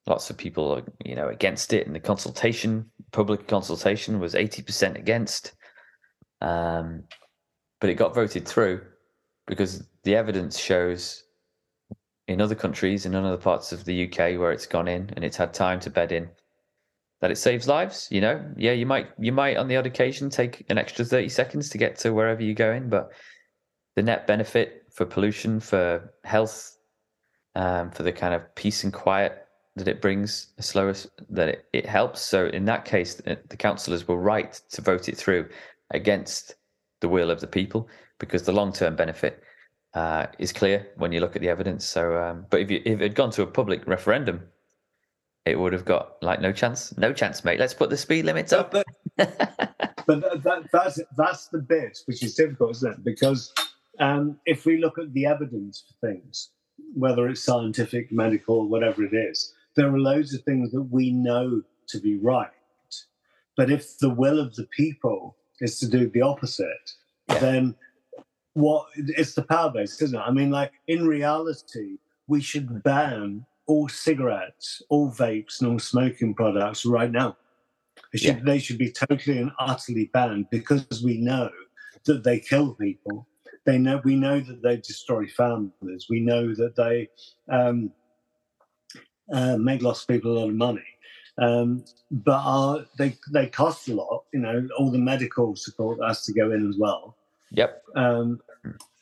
lots 0.06 0.30
of 0.30 0.36
people, 0.36 0.82
you 1.04 1.14
know, 1.14 1.28
against 1.28 1.72
it. 1.72 1.86
And 1.86 1.94
the 1.94 2.00
consultation, 2.00 2.90
public 3.12 3.48
consultation, 3.48 4.20
was 4.20 4.34
eighty 4.34 4.62
percent 4.62 4.96
against. 4.96 5.52
Um, 6.40 7.04
but 7.80 7.90
it 7.90 7.94
got 7.94 8.14
voted 8.14 8.46
through 8.46 8.82
because 9.46 9.86
the 10.04 10.14
evidence 10.14 10.58
shows 10.58 11.24
in 12.28 12.40
other 12.40 12.54
countries, 12.54 13.06
in 13.06 13.14
other 13.14 13.36
parts 13.36 13.72
of 13.72 13.84
the 13.84 14.06
UK 14.06 14.38
where 14.38 14.52
it's 14.52 14.66
gone 14.66 14.86
in 14.86 15.10
and 15.16 15.24
it's 15.24 15.36
had 15.36 15.52
time 15.52 15.80
to 15.80 15.90
bed 15.90 16.12
in, 16.12 16.28
that 17.20 17.32
it 17.32 17.36
saves 17.36 17.66
lives. 17.66 18.06
You 18.10 18.20
know, 18.20 18.44
yeah, 18.56 18.72
you 18.72 18.86
might 18.86 19.08
you 19.18 19.32
might 19.32 19.56
on 19.56 19.66
the 19.66 19.76
odd 19.76 19.86
occasion 19.86 20.30
take 20.30 20.64
an 20.70 20.78
extra 20.78 21.04
thirty 21.04 21.28
seconds 21.28 21.68
to 21.70 21.78
get 21.78 21.98
to 21.98 22.12
wherever 22.12 22.42
you're 22.42 22.54
going, 22.54 22.88
but 22.88 23.10
the 23.96 24.02
net 24.02 24.28
benefit 24.28 24.79
for 25.00 25.06
pollution, 25.06 25.60
for 25.60 26.12
health, 26.24 26.76
um, 27.54 27.90
for 27.90 28.02
the 28.02 28.12
kind 28.12 28.34
of 28.34 28.54
peace 28.54 28.84
and 28.84 28.92
quiet 28.92 29.46
that 29.76 29.88
it 29.88 30.02
brings, 30.02 30.48
slower 30.60 30.94
that 31.30 31.48
it, 31.48 31.64
it 31.72 31.86
helps. 31.86 32.20
So 32.20 32.48
in 32.48 32.66
that 32.66 32.84
case, 32.84 33.14
the 33.14 33.56
councillors 33.56 34.06
were 34.06 34.18
right 34.18 34.52
to 34.72 34.82
vote 34.82 35.08
it 35.08 35.16
through 35.16 35.48
against 35.90 36.56
the 37.00 37.08
will 37.08 37.30
of 37.30 37.40
the 37.40 37.46
people 37.46 37.88
because 38.18 38.42
the 38.42 38.52
long 38.52 38.74
term 38.74 38.94
benefit 38.94 39.42
uh, 39.94 40.26
is 40.38 40.52
clear 40.52 40.86
when 40.96 41.12
you 41.12 41.20
look 41.20 41.34
at 41.34 41.40
the 41.40 41.48
evidence. 41.48 41.86
So, 41.86 42.22
um, 42.22 42.44
but 42.50 42.60
if 42.60 42.70
you 42.70 42.82
if 42.84 43.00
it 43.00 43.02
had 43.02 43.14
gone 43.14 43.30
to 43.30 43.42
a 43.42 43.46
public 43.46 43.86
referendum, 43.86 44.42
it 45.46 45.58
would 45.58 45.72
have 45.72 45.86
got 45.86 46.22
like 46.22 46.42
no 46.42 46.52
chance, 46.52 46.94
no 46.98 47.14
chance, 47.14 47.42
mate. 47.42 47.58
Let's 47.58 47.72
put 47.72 47.88
the 47.88 47.96
speed 47.96 48.26
limits 48.26 48.52
up. 48.52 48.70
But, 48.70 48.86
that, 50.06 50.68
that's 50.72 51.00
that's 51.16 51.46
the 51.48 51.58
bit 51.58 51.98
which 52.04 52.22
is 52.22 52.34
difficult, 52.34 52.72
isn't 52.72 52.92
it? 52.92 53.04
Because 53.04 53.50
um, 53.98 54.38
if 54.46 54.64
we 54.64 54.78
look 54.78 54.98
at 54.98 55.12
the 55.12 55.26
evidence 55.26 55.84
for 55.86 56.06
things, 56.06 56.50
whether 56.94 57.28
it's 57.28 57.42
scientific, 57.42 58.10
medical, 58.12 58.68
whatever 58.68 59.04
it 59.04 59.14
is, 59.14 59.54
there 59.76 59.92
are 59.92 59.98
loads 59.98 60.34
of 60.34 60.42
things 60.42 60.70
that 60.72 60.82
we 60.82 61.10
know 61.10 61.62
to 61.88 62.00
be 62.00 62.16
right. 62.18 62.50
But 63.56 63.70
if 63.70 63.98
the 63.98 64.10
will 64.10 64.38
of 64.38 64.54
the 64.54 64.66
people 64.66 65.36
is 65.60 65.78
to 65.80 65.88
do 65.88 66.08
the 66.08 66.22
opposite, 66.22 66.92
yeah. 67.28 67.38
then 67.38 67.74
what 68.54 68.86
it's 68.96 69.34
the 69.34 69.42
power 69.42 69.70
base, 69.70 70.00
isn't 70.00 70.18
it? 70.18 70.22
I 70.22 70.30
mean, 70.30 70.50
like 70.50 70.72
in 70.88 71.06
reality, 71.06 71.98
we 72.26 72.40
should 72.40 72.82
ban 72.82 73.44
all 73.66 73.88
cigarettes, 73.88 74.82
all 74.88 75.10
vapes, 75.10 75.60
and 75.60 75.70
all 75.70 75.78
smoking 75.78 76.34
products 76.34 76.84
right 76.84 77.10
now. 77.10 77.36
They 78.12 78.18
should, 78.18 78.38
yeah. 78.38 78.44
they 78.44 78.58
should 78.58 78.78
be 78.78 78.90
totally 78.90 79.38
and 79.38 79.52
utterly 79.58 80.10
banned 80.12 80.50
because 80.50 81.02
we 81.04 81.18
know 81.18 81.50
that 82.06 82.24
they 82.24 82.40
kill 82.40 82.74
people. 82.74 83.26
They 83.66 83.78
know 83.78 84.00
we 84.04 84.16
know 84.16 84.40
that 84.40 84.62
they 84.62 84.76
destroy 84.76 85.26
families. 85.26 86.06
We 86.08 86.20
know 86.20 86.54
that 86.54 86.76
they 86.76 87.08
um, 87.50 87.92
uh, 89.32 89.56
make 89.58 89.82
lots 89.82 90.02
of 90.02 90.08
people 90.08 90.32
a 90.32 90.38
lot 90.38 90.48
of 90.48 90.54
money. 90.54 90.84
Um, 91.38 91.84
but 92.10 92.40
are, 92.44 92.84
they 92.98 93.16
they 93.32 93.46
cost 93.46 93.88
a 93.88 93.94
lot. 93.94 94.24
You 94.32 94.40
know, 94.40 94.68
all 94.78 94.90
the 94.90 94.98
medical 94.98 95.56
support 95.56 95.98
has 96.06 96.24
to 96.24 96.32
go 96.32 96.50
in 96.52 96.68
as 96.68 96.76
well. 96.78 97.16
Yep. 97.52 97.82
Um, 97.96 98.40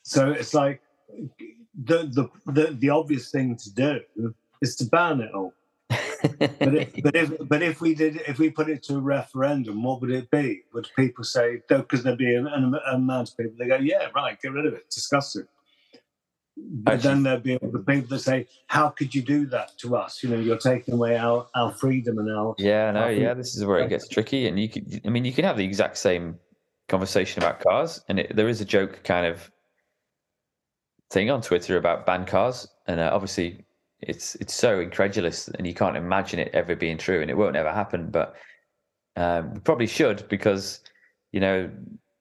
so 0.03 0.31
it's 0.31 0.53
like 0.53 0.81
the, 1.83 2.09
the 2.11 2.29
the 2.51 2.71
the 2.73 2.89
obvious 2.89 3.31
thing 3.31 3.55
to 3.57 3.73
do 3.73 4.33
is 4.61 4.75
to 4.77 4.85
ban 4.85 5.21
it 5.21 5.33
all. 5.33 5.53
But, 6.21 6.75
if, 6.75 6.93
but 7.03 7.15
if 7.15 7.47
but 7.47 7.61
if 7.61 7.81
we 7.81 7.95
did 7.95 8.21
if 8.27 8.39
we 8.39 8.49
put 8.49 8.69
it 8.69 8.83
to 8.83 8.97
a 8.97 8.99
referendum, 8.99 9.83
what 9.83 10.01
would 10.01 10.11
it 10.11 10.29
be? 10.31 10.63
Would 10.73 10.89
people 10.95 11.23
say 11.23 11.61
because 11.67 12.03
there'd 12.03 12.17
be 12.17 12.35
an, 12.35 12.47
an, 12.47 12.75
amount 12.91 13.29
of 13.29 13.37
people 13.37 13.53
they 13.57 13.67
go, 13.67 13.77
yeah, 13.77 14.07
right, 14.15 14.39
get 14.41 14.51
rid 14.51 14.65
of 14.65 14.73
it, 14.73 14.89
discuss 14.89 15.35
it. 15.35 15.47
But 16.57 16.95
Actually, 16.95 17.09
then 17.09 17.23
there'd 17.23 17.43
be 17.43 17.57
the 17.61 17.79
people 17.79 18.09
that 18.09 18.19
say, 18.19 18.47
"How 18.67 18.89
could 18.89 19.15
you 19.15 19.21
do 19.21 19.45
that 19.47 19.77
to 19.77 19.95
us? 19.95 20.21
You 20.21 20.29
know, 20.29 20.39
you're 20.39 20.57
taking 20.57 20.93
away 20.93 21.17
our, 21.17 21.47
our 21.55 21.71
freedom 21.71 22.17
and 22.17 22.29
our." 22.29 22.53
Yeah, 22.57 22.91
no, 22.91 23.07
yeah, 23.07 23.33
this 23.33 23.55
is 23.55 23.63
where 23.65 23.79
it 23.79 23.89
gets 23.89 24.09
tricky, 24.09 24.47
and 24.47 24.59
you 24.59 24.67
could, 24.67 25.01
I 25.05 25.09
mean, 25.09 25.23
you 25.23 25.31
can 25.31 25.45
have 25.45 25.55
the 25.55 25.63
exact 25.63 25.97
same 25.97 26.37
conversation 26.89 27.41
about 27.41 27.61
cars, 27.61 28.01
and 28.09 28.19
it, 28.19 28.35
there 28.35 28.49
is 28.49 28.59
a 28.59 28.65
joke 28.65 29.03
kind 29.05 29.25
of 29.25 29.49
thing 31.11 31.29
on 31.29 31.41
Twitter 31.41 31.77
about 31.77 32.05
ban 32.05 32.25
cars, 32.25 32.67
and 32.87 32.99
uh, 32.99 33.09
obviously 33.13 33.65
it's 34.01 34.35
it's 34.35 34.53
so 34.53 34.79
incredulous, 34.79 35.47
and 35.47 35.67
you 35.67 35.73
can't 35.73 35.97
imagine 35.97 36.39
it 36.39 36.51
ever 36.53 36.75
being 36.75 36.97
true, 36.97 37.21
and 37.21 37.29
it 37.29 37.37
won't 37.37 37.55
ever 37.55 37.71
happen. 37.71 38.09
But 38.09 38.35
um, 39.15 39.53
we 39.53 39.59
probably 39.59 39.87
should 39.87 40.27
because 40.29 40.81
you 41.31 41.39
know, 41.39 41.69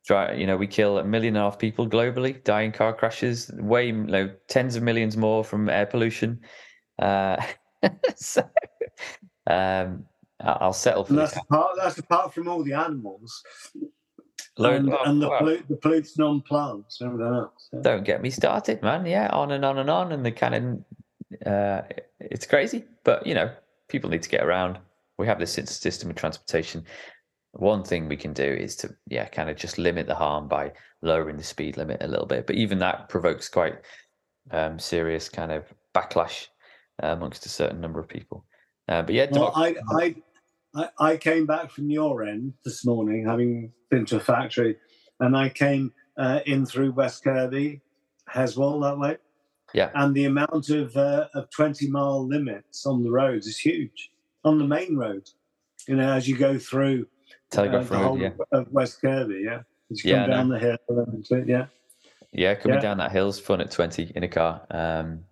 try 0.06 0.32
you 0.32 0.46
know, 0.46 0.56
we 0.56 0.66
kill 0.66 0.98
a 0.98 1.04
million 1.04 1.36
and 1.36 1.42
a 1.42 1.50
half 1.50 1.58
people 1.58 1.88
globally, 1.88 2.42
die 2.44 2.62
in 2.62 2.72
car 2.72 2.92
crashes, 2.92 3.50
way 3.54 3.86
you 3.86 3.92
know, 3.92 4.30
tens 4.48 4.76
of 4.76 4.82
millions 4.82 5.16
more 5.16 5.44
from 5.44 5.68
air 5.68 5.86
pollution. 5.86 6.40
Uh, 6.98 7.36
so 8.16 8.42
um, 9.46 10.04
I'll 10.40 10.72
settle 10.72 11.04
for 11.04 11.12
and 11.12 11.18
that's 11.18 11.36
apart, 11.36 11.70
that's 11.76 11.98
apart 11.98 12.34
from 12.34 12.48
all 12.48 12.62
the 12.62 12.72
animals 12.72 13.42
and, 14.58 14.92
and 15.06 15.22
the, 15.22 15.28
well, 15.28 15.56
the 15.68 15.76
pollution 15.76 16.22
on 16.22 16.40
plants 16.42 17.00
and 17.00 17.12
everything 17.12 17.34
else. 17.34 17.68
Yeah. 17.72 17.80
Don't 17.82 18.04
get 18.04 18.22
me 18.22 18.30
started, 18.30 18.82
man. 18.82 19.06
Yeah, 19.06 19.28
on 19.28 19.52
and 19.52 19.64
on 19.64 19.78
and 19.78 19.90
on, 19.90 20.12
and 20.12 20.24
the 20.24 20.32
kind 20.32 20.54
of 20.54 20.84
uh, 21.44 21.82
it's 22.20 22.46
crazy. 22.46 22.84
But 23.04 23.26
you 23.26 23.34
know, 23.34 23.50
people 23.88 24.10
need 24.10 24.22
to 24.22 24.28
get 24.28 24.44
around. 24.44 24.78
We 25.18 25.26
have 25.26 25.38
this 25.38 25.52
system 25.52 26.10
of 26.10 26.16
transportation. 26.16 26.84
One 27.52 27.82
thing 27.82 28.08
we 28.08 28.16
can 28.16 28.32
do 28.32 28.44
is 28.44 28.76
to 28.76 28.94
yeah, 29.08 29.26
kind 29.26 29.50
of 29.50 29.56
just 29.56 29.78
limit 29.78 30.06
the 30.06 30.14
harm 30.14 30.48
by 30.48 30.72
lowering 31.02 31.36
the 31.36 31.42
speed 31.42 31.76
limit 31.76 32.02
a 32.02 32.08
little 32.08 32.26
bit. 32.26 32.46
But 32.46 32.56
even 32.56 32.78
that 32.80 33.08
provokes 33.08 33.48
quite 33.48 33.76
um, 34.50 34.78
serious 34.78 35.28
kind 35.28 35.52
of 35.52 35.64
backlash 35.94 36.46
uh, 37.02 37.08
amongst 37.08 37.46
a 37.46 37.48
certain 37.48 37.80
number 37.80 38.00
of 38.00 38.08
people. 38.08 38.44
Uh, 38.88 39.02
but 39.02 39.14
yeah, 39.14 39.26
well, 39.30 39.52
I, 39.54 39.76
I 39.98 40.14
I, 40.74 40.88
I 40.98 41.16
came 41.16 41.46
back 41.46 41.70
from 41.70 41.90
your 41.90 42.22
end 42.22 42.54
this 42.64 42.84
morning, 42.84 43.26
having 43.26 43.72
been 43.90 44.04
to 44.06 44.16
a 44.16 44.20
factory, 44.20 44.76
and 45.20 45.36
I 45.36 45.48
came 45.48 45.92
uh, 46.16 46.40
in 46.46 46.66
through 46.66 46.92
West 46.92 47.24
Kirby, 47.24 47.80
Heswall 48.30 48.82
that 48.82 48.98
way. 48.98 49.16
Yeah. 49.74 49.90
And 49.94 50.14
the 50.14 50.24
amount 50.24 50.70
of 50.70 50.96
uh, 50.96 51.28
of 51.34 51.50
20 51.50 51.88
mile 51.88 52.26
limits 52.26 52.86
on 52.86 53.02
the 53.02 53.10
roads 53.10 53.46
is 53.46 53.58
huge 53.58 54.10
on 54.44 54.58
the 54.58 54.66
main 54.66 54.96
road. 54.96 55.28
You 55.86 55.96
know, 55.96 56.12
as 56.12 56.28
you 56.28 56.36
go 56.36 56.58
through 56.58 57.06
Telegraph 57.50 57.92
uh, 57.92 57.96
Road, 57.96 58.20
yeah. 58.20 58.30
of 58.52 58.70
West 58.72 59.00
Kirby, 59.00 59.42
yeah. 59.44 59.62
As 59.90 60.04
you 60.04 60.12
yeah, 60.12 60.20
come 60.20 60.30
down 60.30 60.48
the 60.48 60.58
hill, 60.58 61.44
yeah. 61.46 61.66
Yeah, 62.32 62.54
coming 62.54 62.76
yeah. 62.76 62.82
down 62.82 62.98
that 62.98 63.10
hill's 63.10 63.40
fun 63.40 63.60
at 63.60 63.70
20 63.70 64.12
in 64.14 64.22
a 64.22 64.28
car. 64.28 64.60
Um, 64.70 65.24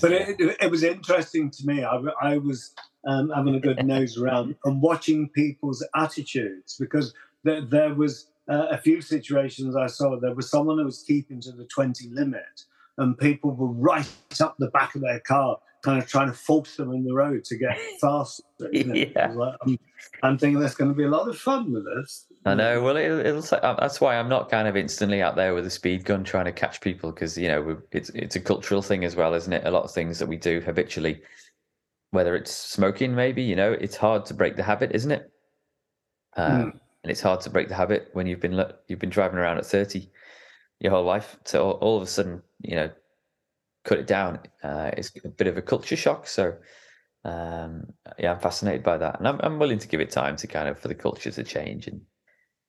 but 0.00 0.12
it, 0.12 0.56
it, 0.60 0.70
was 0.70 0.82
interesting 0.82 1.50
to 1.50 1.66
me. 1.66 1.82
I, 1.82 1.98
I 2.20 2.38
was 2.38 2.74
um, 3.06 3.30
having 3.30 3.54
a 3.56 3.60
good 3.60 3.84
nose 3.86 4.18
around 4.18 4.54
and 4.64 4.80
watching 4.80 5.28
people's 5.30 5.84
attitudes 5.96 6.76
because 6.78 7.14
there, 7.42 7.62
there 7.62 7.94
was 7.94 8.28
uh, 8.48 8.66
a 8.70 8.78
few 8.78 9.00
situations 9.00 9.74
I 9.74 9.86
saw. 9.86 10.18
There 10.18 10.34
was 10.34 10.50
someone 10.50 10.78
who 10.78 10.84
was 10.84 11.02
keeping 11.02 11.40
to 11.40 11.52
the 11.52 11.64
20 11.64 12.08
limit, 12.10 12.64
and 12.98 13.16
people 13.18 13.52
were 13.52 13.72
right 13.72 14.08
up 14.40 14.56
the 14.58 14.68
back 14.68 14.94
of 14.94 15.00
their 15.00 15.20
car, 15.20 15.58
kind 15.82 16.02
of 16.02 16.08
trying 16.08 16.28
to 16.28 16.34
force 16.34 16.76
them 16.76 16.92
in 16.92 17.04
the 17.04 17.14
road 17.14 17.44
to 17.44 17.56
get 17.56 17.78
faster. 18.00 18.42
You 18.72 18.84
know? 18.84 18.94
yeah. 18.94 19.32
Like, 19.32 19.54
I'm, 19.66 19.78
I'm, 20.22 20.38
thinking 20.38 20.60
there's 20.60 20.74
going 20.74 20.90
to 20.90 20.96
be 20.96 21.04
a 21.04 21.08
lot 21.08 21.28
of 21.28 21.38
fun 21.38 21.72
with 21.72 21.84
this. 21.84 22.26
I 22.44 22.54
know. 22.54 22.82
Well, 22.82 22.96
it, 22.96 23.08
will 23.10 23.42
that's 23.42 24.00
why 24.00 24.16
I'm 24.16 24.28
not 24.28 24.50
kind 24.50 24.68
of 24.68 24.76
instantly 24.76 25.22
out 25.22 25.36
there 25.36 25.54
with 25.54 25.66
a 25.66 25.70
speed 25.70 26.04
gun 26.04 26.24
trying 26.24 26.46
to 26.46 26.52
catch 26.52 26.80
people 26.80 27.12
because 27.12 27.36
you 27.36 27.48
know 27.48 27.78
it's 27.92 28.10
it's 28.10 28.36
a 28.36 28.40
cultural 28.40 28.82
thing 28.82 29.04
as 29.04 29.16
well, 29.16 29.34
isn't 29.34 29.52
it? 29.52 29.66
A 29.66 29.70
lot 29.70 29.84
of 29.84 29.92
things 29.92 30.18
that 30.18 30.26
we 30.26 30.36
do 30.36 30.60
habitually 30.60 31.22
whether 32.10 32.34
it's 32.34 32.52
smoking, 32.52 33.14
maybe, 33.14 33.42
you 33.42 33.56
know, 33.56 33.72
it's 33.72 33.96
hard 33.96 34.26
to 34.26 34.34
break 34.34 34.56
the 34.56 34.62
habit, 34.62 34.90
isn't 34.94 35.12
it? 35.12 35.30
Um, 36.36 36.50
mm. 36.52 36.80
and 37.02 37.10
it's 37.10 37.20
hard 37.20 37.40
to 37.42 37.50
break 37.50 37.68
the 37.68 37.74
habit 37.74 38.10
when 38.12 38.26
you've 38.26 38.40
been 38.40 38.64
you've 38.88 38.98
been 38.98 39.10
driving 39.10 39.38
around 39.38 39.58
at 39.58 39.66
30 39.66 40.08
your 40.80 40.92
whole 40.92 41.04
life. 41.04 41.36
So 41.44 41.64
all, 41.64 41.72
all 41.72 41.96
of 41.96 42.02
a 42.02 42.06
sudden, 42.06 42.42
you 42.60 42.76
know, 42.76 42.90
cut 43.84 43.98
it 43.98 44.06
down. 44.06 44.40
Uh, 44.62 44.90
it's 44.96 45.12
a 45.24 45.28
bit 45.28 45.46
of 45.46 45.56
a 45.56 45.62
culture 45.62 45.96
shock. 45.96 46.26
So 46.26 46.54
um, 47.24 47.92
yeah, 48.18 48.32
I'm 48.32 48.40
fascinated 48.40 48.82
by 48.82 48.96
that, 48.98 49.18
and 49.18 49.28
I'm, 49.28 49.38
I'm 49.42 49.58
willing 49.58 49.78
to 49.78 49.88
give 49.88 50.00
it 50.00 50.10
time 50.10 50.36
to 50.36 50.46
kind 50.46 50.68
of 50.68 50.78
for 50.78 50.88
the 50.88 50.94
culture 50.94 51.30
to 51.30 51.44
change 51.44 51.86
and 51.86 52.00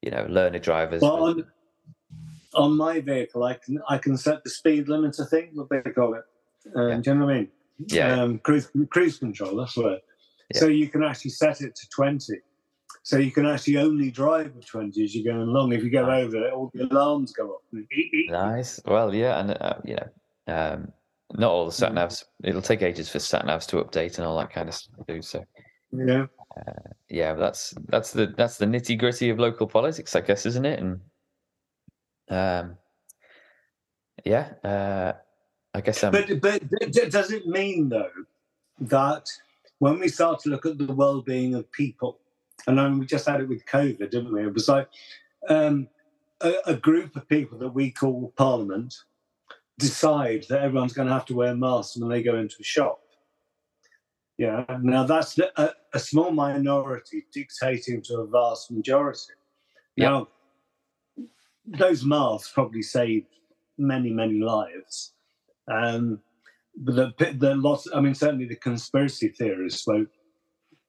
you 0.02 0.12
know 0.12 0.26
learn 0.30 0.56
a 0.56 0.60
driver's. 0.60 1.02
Well, 1.02 1.24
on, 1.24 1.46
on 2.54 2.76
my 2.76 3.00
vehicle, 3.00 3.44
I 3.44 3.54
can 3.54 3.80
I 3.88 3.98
can 3.98 4.18
set 4.18 4.44
the 4.44 4.50
speed 4.50 4.90
limit. 4.90 5.18
I 5.22 5.26
think 5.26 5.52
what 5.54 5.70
they 5.70 5.80
call 5.92 6.16
it. 6.16 6.24
Um, 6.76 6.90
yeah. 6.90 6.96
Do 6.98 7.10
you 7.10 7.16
know 7.16 7.26
what 7.26 7.34
I 7.34 7.38
mean? 7.38 7.48
Yeah. 7.88 8.22
Um, 8.22 8.40
cruise 8.40 8.70
cruise 8.90 9.18
control. 9.20 9.56
That's 9.56 9.78
what. 9.78 10.02
Yeah. 10.54 10.60
So 10.60 10.68
you 10.68 10.90
can 10.90 11.02
actually 11.04 11.32
set 11.32 11.62
it 11.62 11.74
to 11.74 11.90
twenty. 11.90 12.40
So 13.04 13.18
you 13.18 13.32
can 13.32 13.48
actually 13.48 13.78
only 13.78 14.12
drive 14.12 14.56
at 14.56 14.66
20 14.66 15.04
as 15.04 15.16
you're 15.16 15.34
going 15.34 15.48
along. 15.48 15.74
If 15.74 15.84
you 15.84 15.90
go 15.90 16.10
over 16.10 16.46
it, 16.46 16.54
all 16.54 16.70
the 16.74 16.84
alarms 16.84 17.32
go 17.32 17.50
off. 17.50 17.62
nice. 18.30 18.80
Well, 18.86 19.14
yeah, 19.14 19.40
and 19.40 19.58
uh, 19.60 19.74
you 19.84 19.96
know, 19.96 20.54
um, 20.54 20.92
not 21.34 21.52
all 21.52 21.66
the 21.66 21.72
sat 21.72 21.94
navs. 21.94 22.24
It'll 22.44 22.62
take 22.62 22.84
ages 22.84 23.10
for 23.10 23.20
sat 23.20 23.46
navs 23.46 23.66
to 23.68 23.78
update 23.78 24.18
and 24.18 24.28
all 24.28 24.38
that 24.38 24.52
kind 24.52 24.70
of 24.70 24.76
stuff 24.76 25.08
too. 25.08 25.22
So 25.22 25.44
yeah, 25.92 26.28
uh, 26.58 26.90
yeah, 27.10 27.34
that's 27.34 27.74
that's 27.88 28.12
the 28.12 28.28
that's 28.38 28.58
the 28.58 28.66
nitty 28.66 29.00
gritty 29.00 29.30
of 29.30 29.40
local 29.40 29.68
politics, 29.68 30.16
I 30.16 30.22
guess, 30.22 30.46
isn't 30.46 30.66
it? 30.66 30.80
And 30.80 31.00
um, 32.30 32.78
yeah, 34.26 34.52
uh, 34.64 35.14
I 35.74 35.82
guess. 35.82 36.04
I'm... 36.04 36.12
But 36.12 36.40
but 36.40 36.62
does 37.10 37.32
it 37.32 37.48
mean 37.48 37.90
though 37.90 38.12
that 38.82 39.28
when 39.80 40.00
we 40.00 40.08
start 40.08 40.40
to 40.42 40.50
look 40.50 40.66
at 40.66 40.78
the 40.78 40.94
well-being 40.94 41.56
of 41.56 41.72
people, 41.72 42.20
and 42.68 42.80
I 42.80 42.88
mean, 42.88 43.00
we 43.00 43.06
just 43.06 43.28
had 43.28 43.42
it 43.42 43.50
with 43.50 43.66
COVID, 43.66 44.10
didn't 44.10 44.32
we? 44.32 44.44
It 44.44 44.54
was 44.54 44.68
like 44.68 44.88
um, 45.50 45.88
a, 46.42 46.54
a 46.68 46.76
group 46.76 47.16
of 47.16 47.28
people 47.28 47.58
that 47.60 47.70
we 47.70 47.92
call 47.92 48.34
Parliament 48.38 48.96
decide 49.78 50.46
that 50.50 50.62
everyone's 50.62 50.94
going 50.94 51.08
to 51.08 51.14
have 51.14 51.26
to 51.26 51.36
wear 51.36 51.56
masks 51.56 51.98
when 51.98 52.10
they 52.10 52.22
go 52.22 52.38
into 52.38 52.56
a 52.60 52.64
shop. 52.64 53.00
Yeah, 54.38 54.66
now 54.82 55.04
that's 55.04 55.38
a, 55.38 55.74
a 55.94 56.00
small 56.00 56.32
minority 56.32 57.26
dictating 57.32 58.02
to 58.04 58.22
a 58.22 58.28
vast 58.28 58.72
majority. 58.72 59.34
Yep. 59.98 60.10
Now, 60.10 60.28
those 61.66 62.04
masks 62.04 62.52
probably 62.52 62.82
saved 62.82 63.28
many, 63.78 64.12
many 64.12 64.40
lives. 64.40 65.14
Um, 65.72 66.20
but 66.76 67.18
the, 67.18 67.34
the 67.34 67.56
lots, 67.56 67.88
I 67.94 68.02
mean, 68.02 68.16
certainly 68.16 68.46
the 68.46 68.56
conspiracy 68.56 69.28
theorists 69.28 69.86
won't 69.86 70.10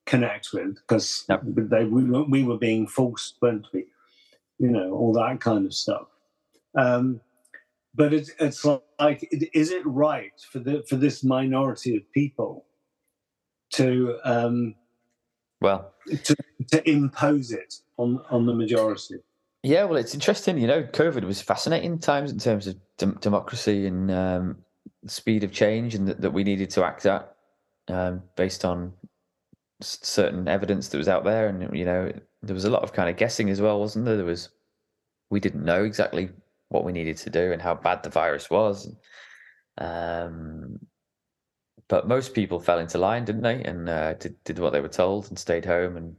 connect 0.07 0.53
with 0.53 0.77
because 0.77 1.25
yep. 1.29 1.43
they, 1.45 1.85
we, 1.85 2.05
were, 2.05 2.25
we 2.25 2.43
were 2.45 2.59
being 2.59 2.87
forced, 2.87 3.37
weren't 3.41 3.67
we? 3.73 3.87
You 4.59 4.69
know, 4.69 4.93
all 4.93 5.13
that 5.15 5.41
kind 5.41 5.67
of 5.67 5.75
stuff. 5.75 6.07
Um, 6.77 7.21
but 7.95 8.13
it's 8.13 8.31
it's 8.39 8.65
like 8.65 9.29
is 9.53 9.71
it 9.71 9.87
right 9.87 10.33
for 10.51 10.59
the 10.59 10.83
for 10.89 10.97
this 10.97 11.23
minority 11.23 11.97
of 11.97 12.11
people 12.13 12.65
to 13.71 14.19
um 14.25 14.75
well 15.61 15.93
to, 16.25 16.37
to 16.69 16.89
impose 16.89 17.53
it 17.53 17.75
on 17.99 18.23
on 18.31 18.47
the 18.47 18.55
majority 18.55 19.17
yeah 19.63 19.85
well 19.85 19.97
it's 19.97 20.15
interesting 20.15 20.59
you 20.59 20.67
know 20.67 20.83
covid 20.83 21.25
was 21.25 21.41
fascinating 21.41 21.99
times 21.99 22.33
in 22.33 22.39
terms 22.39 22.67
of 22.67 22.77
de- 22.99 23.19
democracy 23.21 23.87
and 23.87 24.11
um 24.11 24.57
speed 25.07 25.45
of 25.45 25.53
change 25.53 25.95
and 25.95 26.09
that, 26.09 26.21
that 26.21 26.31
we 26.31 26.45
needed 26.45 26.71
to 26.71 26.85
act 26.85 27.07
at 27.07 27.35
um 27.89 28.23
based 28.37 28.65
on 28.65 28.93
certain 29.83 30.49
evidence 30.49 30.89
that 30.89 30.99
was 30.99 31.09
out 31.09 31.25
there 31.25 31.49
and 31.49 31.77
you 31.77 31.85
know 31.85 32.13
there 32.43 32.55
was 32.55 32.65
a 32.65 32.71
lot 32.71 32.83
of 32.83 32.93
kind 32.93 33.11
of 33.11 33.17
guessing 33.17 33.51
as 33.51 33.61
well 33.61 33.81
wasn't 33.81 34.05
there 34.05 34.17
there 34.17 34.25
was 34.25 34.51
we 35.31 35.41
didn't 35.41 35.65
know 35.65 35.85
exactly 35.85 36.29
what 36.73 36.85
we 36.85 36.93
needed 36.93 37.17
to 37.19 37.31
do 37.31 37.53
and 37.53 37.61
how 37.61 37.75
bad 37.75 38.03
the 38.03 38.11
virus 38.11 38.51
was. 38.51 38.95
Um, 39.79 40.79
but 41.89 42.09
most 42.09 42.35
people 42.35 42.59
fell 42.59 42.79
into 42.79 42.99
line, 42.99 43.25
didn't 43.25 43.43
they? 43.43 43.63
And 43.63 43.89
uh, 43.89 44.15
did 44.15 44.43
did 44.45 44.59
what 44.59 44.73
they 44.73 44.81
were 44.81 44.89
told 44.89 45.29
and 45.29 45.39
stayed 45.39 45.65
home 45.65 45.97
and 45.97 46.17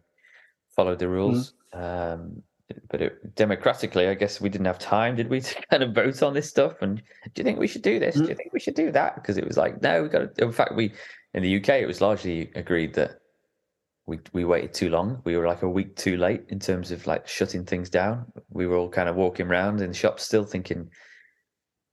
followed 0.76 1.00
the 1.00 1.08
rules. 1.08 1.54
Mm. 1.74 2.14
Um, 2.16 2.44
but 2.90 3.02
it, 3.02 3.36
democratically, 3.36 4.08
I 4.08 4.14
guess 4.14 4.40
we 4.40 4.50
didn't 4.50 4.66
have 4.66 4.80
time, 4.80 5.16
did 5.16 5.30
we, 5.30 5.42
to 5.42 5.62
kind 5.70 5.84
of 5.84 5.94
vote 5.94 6.24
on 6.24 6.34
this 6.34 6.50
stuff? 6.50 6.82
And 6.82 6.98
do 6.98 7.32
you 7.40 7.44
think 7.44 7.60
we 7.60 7.68
should 7.68 7.82
do 7.82 8.00
this? 8.00 8.16
Mm. 8.16 8.24
Do 8.24 8.30
you 8.30 8.36
think 8.36 8.54
we 8.54 8.60
should 8.60 8.76
do 8.76 8.92
that? 8.92 9.16
Because 9.16 9.38
it 9.38 9.48
was 9.48 9.58
like, 9.58 9.82
no, 9.82 10.04
we 10.04 10.10
got 10.10 10.36
to. 10.36 10.44
In 10.44 10.52
fact, 10.52 10.76
we 10.76 10.94
in 11.34 11.44
the 11.44 11.58
UK, 11.58 11.70
it 11.70 11.88
was 11.88 12.02
largely 12.02 12.52
agreed 12.56 12.94
that 12.94 13.20
we 14.06 14.20
we 14.34 14.44
waited 14.44 14.74
too 14.74 14.90
long. 14.90 15.22
We 15.24 15.38
were 15.38 15.48
like 15.48 15.62
a 15.62 15.70
week 15.70 15.96
too 15.96 16.18
late 16.18 16.44
in 16.50 16.60
terms 16.60 16.92
of 16.92 17.08
like 17.08 17.28
shutting 17.28 17.66
things 17.66 17.90
down. 17.90 18.26
We 18.50 18.68
were 18.68 18.76
all 18.76 18.90
kind 18.90 19.08
of 19.08 19.16
walking 19.16 19.48
around 19.48 19.82
in 19.82 19.90
the 19.90 19.94
shops 19.94 20.24
still 20.24 20.44
thinking, 20.44 20.90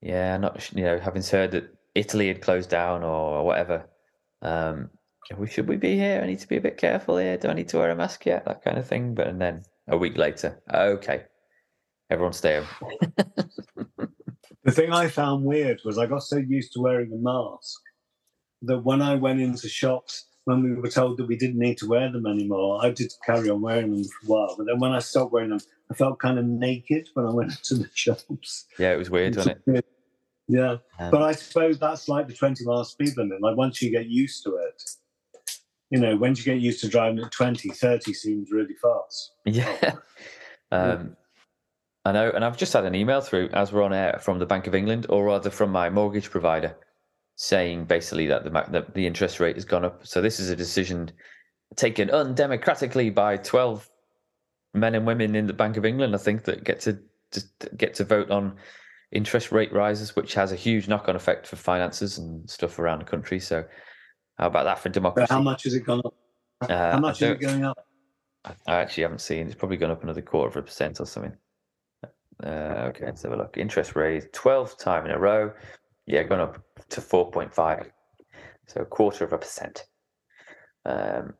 yeah, 0.00 0.36
not 0.36 0.72
you 0.74 0.84
know, 0.84 0.98
having 0.98 1.22
heard 1.22 1.52
that 1.52 1.72
Italy 1.94 2.28
had 2.28 2.42
closed 2.42 2.70
down 2.70 3.04
or 3.04 3.44
whatever. 3.44 3.88
Um, 4.42 4.90
should 5.48 5.68
we 5.68 5.76
be 5.76 5.96
here? 5.96 6.20
I 6.22 6.26
need 6.26 6.40
to 6.40 6.48
be 6.48 6.56
a 6.56 6.60
bit 6.60 6.78
careful 6.78 7.16
here. 7.18 7.36
Do 7.36 7.48
I 7.48 7.54
need 7.54 7.68
to 7.68 7.78
wear 7.78 7.90
a 7.90 7.96
mask 7.96 8.26
yet? 8.26 8.44
That 8.44 8.64
kind 8.64 8.78
of 8.78 8.86
thing. 8.86 9.14
But 9.14 9.28
and 9.28 9.40
then 9.40 9.62
a 9.86 9.96
week 9.96 10.16
later, 10.16 10.60
okay, 10.72 11.24
everyone 12.10 12.32
stay 12.32 12.60
home. 12.60 12.96
the 14.64 14.72
thing 14.72 14.92
I 14.92 15.06
found 15.06 15.44
weird 15.44 15.80
was 15.84 15.98
I 15.98 16.06
got 16.06 16.24
so 16.24 16.38
used 16.38 16.72
to 16.72 16.80
wearing 16.80 17.12
a 17.12 17.16
mask 17.16 17.80
that 18.62 18.80
when 18.80 19.00
I 19.00 19.14
went 19.14 19.40
into 19.40 19.68
shops 19.68 20.26
when 20.44 20.62
we 20.62 20.72
were 20.74 20.90
told 20.90 21.18
that 21.18 21.26
we 21.26 21.36
didn't 21.36 21.58
need 21.58 21.78
to 21.78 21.88
wear 21.88 22.10
them 22.10 22.26
anymore, 22.26 22.84
I 22.84 22.90
did 22.90 23.12
carry 23.24 23.50
on 23.50 23.60
wearing 23.60 23.94
them 23.94 24.04
for 24.04 24.26
a 24.26 24.28
while. 24.28 24.54
But 24.56 24.66
then 24.66 24.80
when 24.80 24.92
I 24.92 24.98
stopped 24.98 25.32
wearing 25.32 25.50
them, 25.50 25.60
I 25.90 25.94
felt 25.94 26.18
kind 26.18 26.38
of 26.38 26.44
naked 26.44 27.08
when 27.14 27.26
I 27.26 27.30
went 27.30 27.52
to 27.64 27.74
the 27.74 27.90
shops. 27.94 28.66
Yeah, 28.78 28.92
it 28.92 28.98
was 28.98 29.10
weird, 29.10 29.36
wasn't 29.36 29.62
it? 29.66 29.86
Yeah, 30.48 30.78
um, 30.98 31.12
but 31.12 31.22
I 31.22 31.32
suppose 31.32 31.78
that's 31.78 32.08
like 32.08 32.26
the 32.26 32.34
20 32.34 32.64
mile 32.64 32.84
speed 32.84 33.16
limit. 33.16 33.40
Like 33.40 33.56
once 33.56 33.80
you 33.80 33.90
get 33.90 34.06
used 34.06 34.42
to 34.44 34.56
it, 34.56 34.82
you 35.90 36.00
know, 36.00 36.16
once 36.16 36.38
you 36.38 36.52
get 36.52 36.60
used 36.60 36.80
to 36.80 36.88
driving 36.88 37.22
at 37.22 37.30
20, 37.30 37.68
30 37.68 38.12
seems 38.14 38.50
really 38.50 38.74
fast. 38.74 39.32
Yeah. 39.44 39.94
Um, 40.72 41.16
I 42.04 42.12
know, 42.12 42.30
and 42.30 42.44
I've 42.44 42.56
just 42.56 42.72
had 42.72 42.84
an 42.84 42.94
email 42.94 43.20
through 43.20 43.48
as 43.52 43.72
we're 43.72 43.82
on 43.82 43.92
air 43.92 44.18
from 44.22 44.38
the 44.38 44.46
Bank 44.46 44.66
of 44.66 44.74
England, 44.74 45.06
or 45.08 45.24
rather 45.24 45.50
from 45.50 45.70
my 45.70 45.90
mortgage 45.90 46.30
provider, 46.30 46.76
saying 47.40 47.86
basically 47.86 48.26
that 48.26 48.44
the, 48.44 48.50
the, 48.50 48.86
the 48.92 49.06
interest 49.06 49.40
rate 49.40 49.56
has 49.56 49.64
gone 49.64 49.82
up. 49.82 50.06
So 50.06 50.20
this 50.20 50.38
is 50.38 50.50
a 50.50 50.56
decision 50.56 51.10
taken 51.74 52.08
undemocratically 52.10 53.14
by 53.14 53.38
twelve 53.38 53.88
men 54.74 54.94
and 54.94 55.06
women 55.06 55.34
in 55.34 55.46
the 55.46 55.54
Bank 55.54 55.78
of 55.78 55.86
England. 55.86 56.14
I 56.14 56.18
think 56.18 56.44
that 56.44 56.64
get 56.64 56.80
to, 56.80 56.98
to 57.30 57.42
get 57.78 57.94
to 57.94 58.04
vote 58.04 58.30
on 58.30 58.56
interest 59.10 59.52
rate 59.52 59.72
rises, 59.72 60.14
which 60.14 60.34
has 60.34 60.52
a 60.52 60.56
huge 60.56 60.86
knock-on 60.86 61.16
effect 61.16 61.46
for 61.46 61.56
finances 61.56 62.18
and 62.18 62.48
stuff 62.48 62.78
around 62.78 62.98
the 62.98 63.06
country. 63.06 63.40
So 63.40 63.64
how 64.36 64.48
about 64.48 64.64
that 64.64 64.78
for 64.78 64.90
democracy? 64.90 65.26
But 65.30 65.34
how 65.34 65.40
much 65.40 65.64
has 65.64 65.72
it 65.72 65.86
gone 65.86 66.02
up? 66.04 66.14
Uh, 66.60 66.92
how 66.92 66.98
much 66.98 67.22
is 67.22 67.30
it 67.30 67.40
going 67.40 67.64
up? 67.64 67.86
I 68.44 68.76
actually 68.76 69.04
haven't 69.04 69.22
seen. 69.22 69.46
It's 69.46 69.54
probably 69.54 69.78
gone 69.78 69.90
up 69.90 70.02
another 70.02 70.20
quarter 70.20 70.58
of 70.58 70.62
a 70.62 70.66
percent 70.66 71.00
or 71.00 71.06
something. 71.06 71.32
Uh, 72.44 72.90
okay, 72.90 73.06
let's 73.06 73.22
have 73.22 73.32
a 73.32 73.36
look. 73.36 73.56
Interest 73.56 73.96
rate, 73.96 74.30
12th 74.34 74.78
time 74.78 75.06
in 75.06 75.12
a 75.12 75.18
row 75.18 75.52
yeah, 76.10 76.24
gone 76.24 76.40
up 76.40 76.62
to 76.90 77.00
4.5, 77.00 77.90
so 78.66 78.80
a 78.80 78.84
quarter 78.84 79.24
of 79.24 79.32
a 79.32 79.38
percent. 79.38 79.84
Um, 80.84 81.34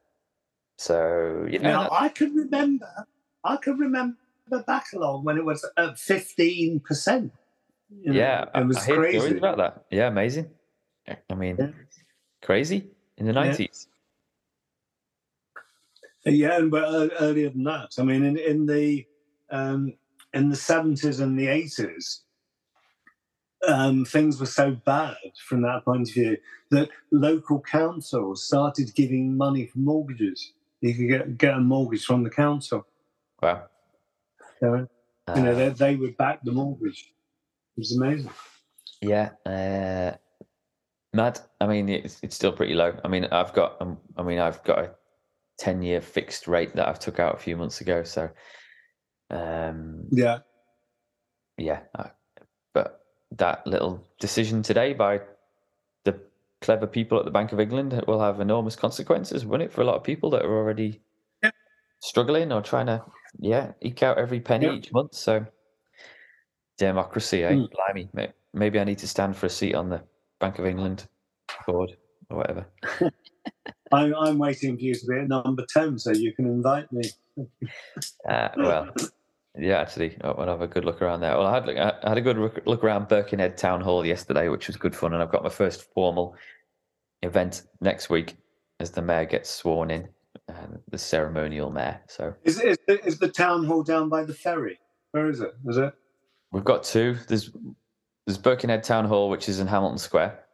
so 0.78 1.46
you 1.50 1.58
know, 1.58 1.82
now, 1.82 1.88
I 1.90 2.08
can 2.08 2.34
remember, 2.34 2.88
I 3.44 3.56
can 3.56 3.78
remember 3.78 4.16
back 4.66 4.86
along 4.94 5.24
when 5.24 5.38
it 5.38 5.44
was 5.44 5.64
at 5.76 5.98
15 5.98 6.80
percent. 6.80 7.32
Yeah, 8.02 8.46
it 8.54 8.66
was 8.66 8.78
I, 8.78 8.92
I 8.92 8.94
crazy 8.94 9.36
about 9.36 9.56
that. 9.58 9.84
Yeah, 9.90 10.06
amazing. 10.06 10.50
I 11.08 11.34
mean, 11.34 11.56
yeah. 11.58 11.68
crazy 12.42 12.88
in 13.16 13.26
the 13.26 13.32
90s. 13.32 13.88
Yeah, 16.24 16.32
yeah 16.32 16.56
and 16.58 16.70
but 16.70 16.84
uh, 16.84 17.08
earlier 17.18 17.50
than 17.50 17.64
that. 17.64 17.90
I 17.98 18.02
mean, 18.04 18.24
in 18.24 18.38
in 18.38 18.66
the 18.66 19.04
um, 19.50 19.94
in 20.32 20.48
the 20.48 20.56
70s 20.56 21.20
and 21.20 21.38
the 21.38 21.46
80s, 21.46 22.20
um, 23.66 24.04
things 24.04 24.40
were 24.40 24.46
so 24.46 24.72
bad 24.72 25.16
from 25.46 25.62
that 25.62 25.84
point 25.84 26.08
of 26.08 26.14
view 26.14 26.36
that 26.70 26.88
local 27.10 27.60
councils 27.60 28.44
started 28.44 28.94
giving 28.94 29.36
money 29.36 29.66
for 29.66 29.78
mortgages. 29.78 30.52
You 30.80 30.94
could 30.94 31.08
get, 31.08 31.38
get 31.38 31.54
a 31.54 31.60
mortgage 31.60 32.04
from 32.04 32.22
the 32.22 32.30
council. 32.30 32.86
Wow. 33.42 33.64
So, 34.60 34.86
uh, 35.28 35.34
you 35.36 35.42
know, 35.42 35.54
they, 35.54 35.68
they 35.70 35.96
would 35.96 36.16
back 36.16 36.40
the 36.42 36.52
mortgage. 36.52 37.12
It 37.76 37.80
was 37.80 37.96
amazing. 37.96 38.30
Yeah. 39.02 39.30
Uh, 39.44 40.16
mad. 41.12 41.40
I 41.60 41.66
mean, 41.66 41.88
it's, 41.88 42.18
it's 42.22 42.36
still 42.36 42.52
pretty 42.52 42.74
low. 42.74 42.98
I 43.04 43.08
mean, 43.08 43.26
I've 43.26 43.52
got, 43.52 43.80
um, 43.80 43.98
I 44.16 44.22
mean, 44.22 44.38
I've 44.38 44.62
got 44.64 44.78
a 44.78 44.90
10 45.58 45.82
year 45.82 46.00
fixed 46.00 46.48
rate 46.48 46.74
that 46.76 46.88
I've 46.88 46.98
took 46.98 47.18
out 47.18 47.34
a 47.34 47.38
few 47.38 47.56
months 47.56 47.82
ago. 47.82 48.02
So, 48.04 48.30
um, 49.30 50.06
yeah. 50.10 50.38
Yeah. 51.58 51.80
but 51.92 52.16
that 53.36 53.66
little 53.66 54.04
decision 54.18 54.62
today 54.62 54.92
by 54.92 55.20
the 56.04 56.20
clever 56.60 56.86
people 56.86 57.18
at 57.18 57.24
the 57.24 57.30
Bank 57.30 57.52
of 57.52 57.60
England 57.60 58.02
will 58.06 58.20
have 58.20 58.40
enormous 58.40 58.76
consequences, 58.76 59.44
won't 59.46 59.62
it, 59.62 59.72
for 59.72 59.82
a 59.82 59.84
lot 59.84 59.96
of 59.96 60.04
people 60.04 60.30
that 60.30 60.44
are 60.44 60.56
already 60.56 61.00
struggling 62.00 62.50
or 62.52 62.62
trying 62.62 62.86
to 62.86 63.02
yeah, 63.38 63.72
eke 63.82 64.02
out 64.02 64.18
every 64.18 64.40
penny 64.40 64.66
Yeah. 64.66 64.72
each 64.72 64.92
month. 64.92 65.14
So 65.14 65.46
democracy, 66.78 67.44
eh? 67.44 67.52
Mm. 67.52 67.68
Blimey, 67.70 68.32
maybe 68.52 68.80
I 68.80 68.84
need 68.84 68.98
to 68.98 69.08
stand 69.08 69.36
for 69.36 69.46
a 69.46 69.50
seat 69.50 69.74
on 69.74 69.88
the 69.90 70.02
Bank 70.40 70.58
of 70.58 70.66
England 70.66 71.06
board 71.66 71.96
or 72.30 72.38
whatever. 72.38 72.66
I'm, 73.92 74.14
I'm 74.14 74.38
waiting 74.38 74.76
for 74.76 74.82
you 74.82 74.94
to 74.94 75.06
be 75.06 75.18
at 75.18 75.28
number 75.28 75.64
10 75.68 75.98
so 75.98 76.12
you 76.12 76.32
can 76.34 76.46
invite 76.46 76.90
me. 76.92 77.02
Uh, 78.28 78.48
well, 78.56 78.88
yeah, 79.58 79.78
actually, 79.80 80.16
I 80.22 80.30
will 80.30 80.46
have 80.46 80.60
a 80.60 80.66
good 80.66 80.84
look 80.84 81.02
around 81.02 81.20
there. 81.20 81.36
Well, 81.36 81.46
I 81.46 81.54
had 81.54 81.68
I 82.04 82.08
had 82.08 82.18
a 82.18 82.20
good 82.20 82.38
look- 82.38 82.84
around 82.84 83.08
Birkenhead 83.08 83.56
Town 83.56 83.80
Hall 83.80 84.04
yesterday, 84.06 84.48
which 84.48 84.66
was 84.68 84.76
good 84.76 84.94
fun, 84.94 85.12
and 85.12 85.22
I've 85.22 85.32
got 85.32 85.42
my 85.42 85.48
first 85.48 85.92
formal 85.92 86.36
event 87.22 87.62
next 87.80 88.10
week 88.10 88.36
as 88.78 88.90
the 88.90 89.02
mayor 89.02 89.24
gets 89.26 89.50
sworn 89.50 89.90
in, 89.90 90.08
uh, 90.48 90.54
the 90.90 90.96
ceremonial 90.98 91.70
mayor. 91.70 92.00
So 92.08 92.34
Is, 92.44 92.60
is, 92.60 92.78
the- 92.86 93.04
is 93.04 93.18
the 93.18 93.28
town 93.28 93.64
hall 93.64 93.82
down 93.82 94.08
by 94.08 94.24
the 94.24 94.32
ferry? 94.34 94.78
Where 95.10 95.28
is 95.28 95.40
it? 95.40 95.52
Is 95.66 95.76
it? 95.76 95.92
we've 96.52 96.64
got 96.64 96.82
two. 96.84 97.16
There's 97.28 97.50
there's 98.26 98.38
Birkenhead 98.38 98.84
Town 98.84 99.04
Hall, 99.06 99.28
which 99.30 99.48
is 99.48 99.58
in 99.60 99.66
Hamilton 99.66 99.98
Square, 99.98 100.44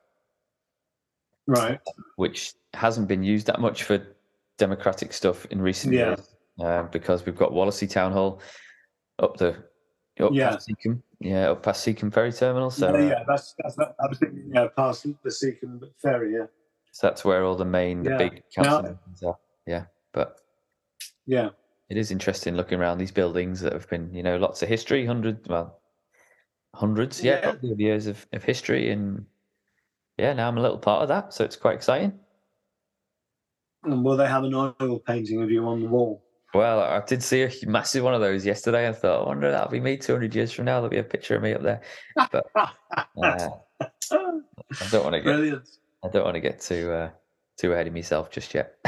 Right. 1.46 1.78
which 2.16 2.54
hasn't 2.72 3.09
been 3.09 3.22
used 3.22 3.46
that 3.48 3.61
much 3.61 3.82
for 3.82 4.00
democratic 4.56 5.12
stuff 5.12 5.44
in 5.46 5.61
recent 5.61 5.92
Yeah. 5.92 6.06
years, 6.09 6.37
uh, 6.61 6.82
because 6.85 7.26
we've 7.26 7.37
got 7.37 7.52
Wallasey 7.52 7.90
Town 7.90 8.12
Hall 8.12 8.40
up 9.18 9.37
the 9.37 9.57
up 10.20 10.33
Yeah. 10.33 10.50
past 10.50 10.66
Seacombe, 10.66 11.02
yeah, 11.20 11.50
up 11.50 11.62
past 11.62 11.85
Seacombe 11.85 12.11
Ferry 12.11 12.33
Terminal. 12.33 12.70
So 12.70 12.88
yeah, 12.88 12.94
uh, 12.94 13.09
yeah, 13.09 13.24
that's, 13.29 13.55
that's 13.59 13.79
I 13.79 14.07
was 14.09 14.18
thinking, 14.18 14.50
yeah, 14.52 14.68
past 14.76 15.07
the 15.22 15.31
Seacombe 15.31 15.83
ferry, 15.98 16.35
yeah. 16.35 16.46
So 16.92 17.07
that's 17.07 17.24
where 17.24 17.44
all 17.44 17.57
the 17.57 17.64
main, 17.64 18.02
the 18.02 18.11
Yeah. 18.11 18.18
big 18.18 18.42
council 18.55 18.98
are. 19.24 19.38
Yeah, 19.66 19.85
but 20.12 20.40
Yeah. 21.26 21.50
it 21.90 21.96
is 21.98 22.11
interesting 22.11 22.57
looking 22.57 22.81
around 22.81 22.98
these 22.98 23.12
buildings 23.12 23.61
that 23.61 23.72
have 23.74 23.88
been, 23.90 24.12
you 24.14 24.22
know, 24.22 24.37
lots 24.38 24.62
of 24.62 24.68
history, 24.68 25.05
hundreds, 25.05 25.46
well, 25.48 25.81
hundreds, 26.74 27.22
yeah, 27.22 27.40
Yeah. 27.62 27.72
of 27.72 27.81
years 27.81 28.07
of, 28.07 28.26
of 28.33 28.42
history, 28.42 28.90
and 28.90 29.26
yeah, 30.16 30.33
now 30.33 30.48
I'm 30.48 30.57
a 30.57 30.62
little 30.62 30.79
part 30.79 31.02
of 31.02 31.09
that, 31.09 31.35
so 31.35 31.44
it's 31.44 31.57
quite 31.57 31.74
exciting. 31.74 32.18
And 33.83 34.02
will 34.02 34.16
they 34.16 34.26
have 34.26 34.44
an 34.44 34.55
oil 34.55 34.98
painting 35.07 35.42
of 35.42 35.50
you 35.50 35.64
on 35.66 35.81
the 35.83 35.88
wall? 35.88 36.22
Well, 36.57 36.81
I 36.81 37.03
did 37.05 37.23
see 37.23 37.42
a 37.42 37.51
massive 37.66 38.03
one 38.03 38.14
of 38.14 38.23
those 38.23 38.47
yesterday. 38.47 38.88
I 38.88 38.92
thought, 38.92 39.25
I 39.25 39.29
wonder 39.29 39.51
that'll 39.51 39.71
be 39.71 39.81
me 39.81 39.99
200 39.99 40.35
years 40.35 40.53
from 40.53 40.64
now. 40.64 40.77
There'll 40.77 40.88
be 40.88 40.97
a 40.97 41.05
picture 41.05 41.37
of 41.37 41.42
me 41.42 41.53
up 41.53 41.62
there. 41.62 41.83
But 42.33 42.47
uh, 42.57 42.69
I 43.23 43.88
don't 44.90 45.05
want 45.05 45.14
to 45.14 45.21
get, 45.21 45.25
Brilliant. 45.25 45.69
I 46.03 46.09
don't 46.09 46.25
want 46.25 46.35
to 46.37 46.40
get 46.40 46.61
too, 46.61 46.90
uh, 46.90 47.11
too 47.59 47.73
ahead 47.73 47.87
of 47.87 47.92
myself 47.92 48.31
just 48.31 48.55
yet. 48.55 48.75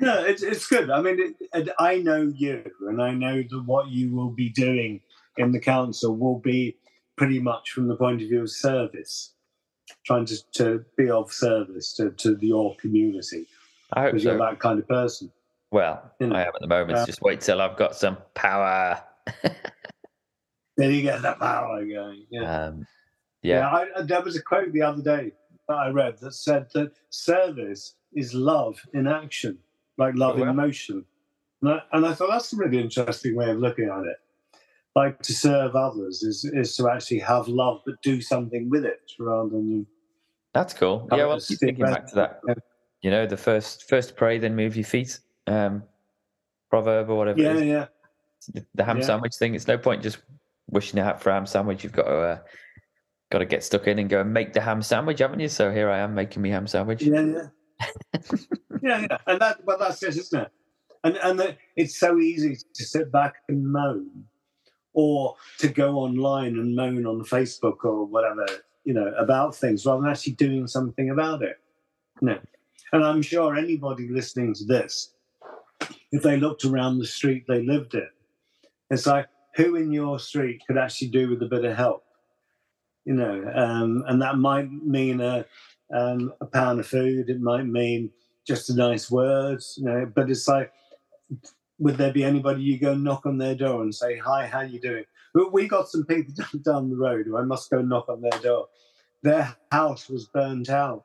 No, 0.00 0.22
it's, 0.22 0.42
it's 0.42 0.66
good. 0.66 0.90
I 0.90 1.00
mean, 1.00 1.34
it, 1.54 1.68
I 1.78 1.96
know 1.98 2.30
you, 2.36 2.70
and 2.80 3.00
I 3.00 3.12
know 3.12 3.42
that 3.42 3.62
what 3.64 3.88
you 3.88 4.14
will 4.14 4.28
be 4.28 4.50
doing 4.50 5.00
in 5.38 5.52
the 5.52 5.60
council 5.60 6.14
will 6.14 6.40
be 6.40 6.76
pretty 7.16 7.40
much 7.40 7.70
from 7.70 7.88
the 7.88 7.96
point 7.96 8.20
of 8.20 8.28
view 8.28 8.42
of 8.42 8.50
service, 8.50 9.32
trying 10.04 10.26
to, 10.26 10.36
to 10.56 10.84
be 10.98 11.08
of 11.08 11.32
service 11.32 11.94
to, 11.94 12.10
to 12.10 12.36
your 12.42 12.76
community, 12.76 13.46
I 13.94 14.02
hope 14.02 14.18
so. 14.18 14.30
you're 14.30 14.38
that 14.38 14.58
kind 14.58 14.78
of 14.78 14.86
person. 14.88 15.30
Well, 15.70 16.12
You 16.20 16.28
know, 16.28 16.36
I 16.36 16.42
am 16.42 16.52
at 16.54 16.60
the 16.60 16.66
moment. 16.68 16.98
uh, 16.98 17.06
just 17.06 17.20
wait 17.22 17.40
till 17.40 17.60
I've 17.60 17.76
got 17.76 17.96
some 17.96 18.16
power. 18.34 19.02
Then 20.76 20.92
you 20.92 21.02
get 21.02 21.22
that 21.22 21.38
power 21.38 21.84
going. 21.84 22.26
Yeah. 22.30 22.66
Um, 22.66 22.86
yeah, 23.42 23.68
I, 23.68 23.86
I- 23.96 24.02
there 24.02 24.22
was 24.22 24.36
a 24.36 24.42
quote 24.42 24.72
the 24.72 24.82
other 24.82 25.02
day 25.02 25.32
that 25.68 25.74
I 25.74 25.88
read 25.90 26.18
that 26.18 26.32
said 26.34 26.66
that 26.74 26.92
service 27.10 27.94
is 28.12 28.34
love 28.34 28.80
in 28.92 29.06
action, 29.06 29.58
like 29.98 30.14
love 30.16 30.38
Oh, 30.40 30.42
in 30.44 30.56
motion. 30.56 31.04
And 31.62 31.70
I, 31.72 31.82
and 31.92 32.06
I 32.06 32.14
thought 32.14 32.30
that's 32.30 32.52
a 32.52 32.56
really 32.56 32.78
interesting 32.80 33.36
way 33.36 33.50
of 33.50 33.58
looking 33.58 33.88
at 33.88 34.04
it. 34.04 34.16
Like 34.96 35.20
to 35.22 35.32
serve 35.32 35.74
others 35.76 36.22
is, 36.22 36.44
is 36.44 36.76
to 36.76 36.88
actually 36.88 37.18
have 37.20 37.48
love, 37.48 37.80
but 37.86 38.00
do 38.02 38.20
something 38.20 38.68
with 38.70 38.84
it 38.84 39.00
rather 39.18 39.48
than. 39.50 39.86
that's 40.52 40.72
cool. 40.74 41.08
Yeah, 41.12 41.26
well, 41.26 41.36
as 41.36 41.46
keep 41.46 41.58
thinking 41.58 41.84
back 41.84 42.06
to 42.08 42.14
that. 42.16 42.40
You 43.04 43.10
know, 43.10 43.26
the 43.26 43.36
first 43.36 43.86
first 43.86 44.16
pray, 44.16 44.38
then 44.38 44.56
move 44.56 44.76
your 44.76 44.86
feet. 44.86 45.20
Um, 45.46 45.82
proverb 46.70 47.10
or 47.10 47.16
whatever. 47.18 47.38
Yeah, 47.38 47.58
yeah. 47.58 47.86
The- 48.54 48.64
The 48.74 48.82
ham 48.84 48.96
Yeah. 48.98 49.04
sandwich 49.04 49.34
thing. 49.36 49.54
It's 49.54 49.68
no 49.68 49.76
point 49.76 50.02
just 50.02 50.22
wishing 50.70 50.98
out 50.98 51.20
for 51.22 51.28
a 51.28 51.34
ham 51.34 51.44
sandwich. 51.44 51.84
You've 51.84 51.92
got 51.92 52.04
to 52.06 52.16
uh, 52.16 52.38
got 53.30 53.40
to 53.40 53.44
get 53.44 53.62
stuck 53.62 53.86
in 53.88 53.98
and 53.98 54.08
go 54.08 54.22
and 54.22 54.32
make 54.32 54.54
the 54.54 54.62
ham 54.62 54.80
sandwich, 54.80 55.18
haven't 55.18 55.40
you? 55.40 55.48
So 55.48 55.70
here 55.70 55.90
I 55.90 55.98
am 55.98 56.14
making 56.14 56.40
me 56.40 56.48
ham 56.48 56.66
sandwich. 56.66 57.02
Yeah, 57.02 57.20
yeah. 57.20 57.48
yeah, 58.82 59.06
yeah. 59.10 59.18
And 59.26 59.38
that, 59.38 59.62
well, 59.66 59.76
that's 59.78 60.02
it, 60.02 60.16
isn't 60.16 60.40
it? 60.40 60.50
And 61.04 61.18
and 61.18 61.38
that 61.40 61.58
it's 61.76 62.00
so 62.00 62.18
easy 62.18 62.56
to 62.56 62.84
sit 62.86 63.12
back 63.12 63.34
and 63.50 63.70
moan, 63.70 64.24
or 64.94 65.36
to 65.58 65.68
go 65.68 65.96
online 65.98 66.58
and 66.58 66.74
moan 66.74 67.04
on 67.04 67.20
Facebook 67.24 67.84
or 67.84 68.06
whatever, 68.06 68.46
you 68.84 68.94
know, 68.94 69.12
about 69.18 69.54
things 69.54 69.84
rather 69.84 70.00
than 70.00 70.10
actually 70.10 70.32
doing 70.32 70.66
something 70.66 71.10
about 71.10 71.42
it. 71.42 71.58
No. 72.22 72.38
And 72.92 73.04
I'm 73.04 73.22
sure 73.22 73.56
anybody 73.56 74.08
listening 74.08 74.54
to 74.54 74.64
this, 74.64 75.14
if 76.12 76.22
they 76.22 76.36
looked 76.36 76.64
around 76.64 76.98
the 76.98 77.06
street 77.06 77.44
they 77.48 77.62
lived 77.62 77.94
in, 77.94 78.08
it's 78.90 79.06
like 79.06 79.26
who 79.56 79.76
in 79.76 79.92
your 79.92 80.18
street 80.18 80.62
could 80.66 80.78
actually 80.78 81.08
do 81.08 81.30
with 81.30 81.42
a 81.42 81.46
bit 81.46 81.64
of 81.64 81.76
help, 81.76 82.04
you 83.04 83.14
know, 83.14 83.50
um, 83.54 84.04
and 84.06 84.20
that 84.22 84.38
might 84.38 84.70
mean 84.70 85.20
a 85.20 85.44
um, 85.92 86.32
a 86.40 86.46
pound 86.46 86.80
of 86.80 86.86
food. 86.86 87.28
It 87.28 87.40
might 87.40 87.66
mean 87.66 88.10
just 88.46 88.70
a 88.70 88.74
nice 88.74 89.10
word, 89.10 89.62
you 89.76 89.84
know. 89.84 90.10
But 90.12 90.30
it's 90.30 90.48
like, 90.48 90.72
would 91.78 91.96
there 91.96 92.12
be 92.12 92.24
anybody 92.24 92.62
you 92.62 92.78
go 92.78 92.94
knock 92.94 93.26
on 93.26 93.38
their 93.38 93.54
door 93.54 93.82
and 93.82 93.94
say, 93.94 94.18
"Hi, 94.18 94.46
how 94.46 94.60
you 94.60 94.80
doing?" 94.80 95.04
We 95.52 95.66
got 95.66 95.88
some 95.88 96.04
people 96.04 96.34
down 96.64 96.90
the 96.90 96.96
road 96.96 97.26
who 97.26 97.36
I 97.36 97.42
must 97.42 97.70
go 97.70 97.82
knock 97.82 98.08
on 98.08 98.20
their 98.20 98.38
door. 98.40 98.68
Their 99.22 99.56
house 99.72 100.08
was 100.08 100.26
burnt 100.26 100.68
out 100.68 101.04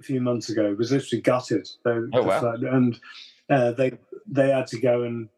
a 0.00 0.02
few 0.02 0.20
months 0.20 0.48
ago. 0.48 0.74
Was 0.78 0.92
literally 0.92 1.22
gutted. 1.22 1.68
They- 1.84 1.90
Oh, 2.12 2.22
wow. 2.22 2.52
And 2.54 2.98
uh, 3.50 3.72
they 3.72 3.92
they 4.26 4.50
had 4.50 4.66
to 4.68 4.80
go 4.80 5.02
and 5.02 5.28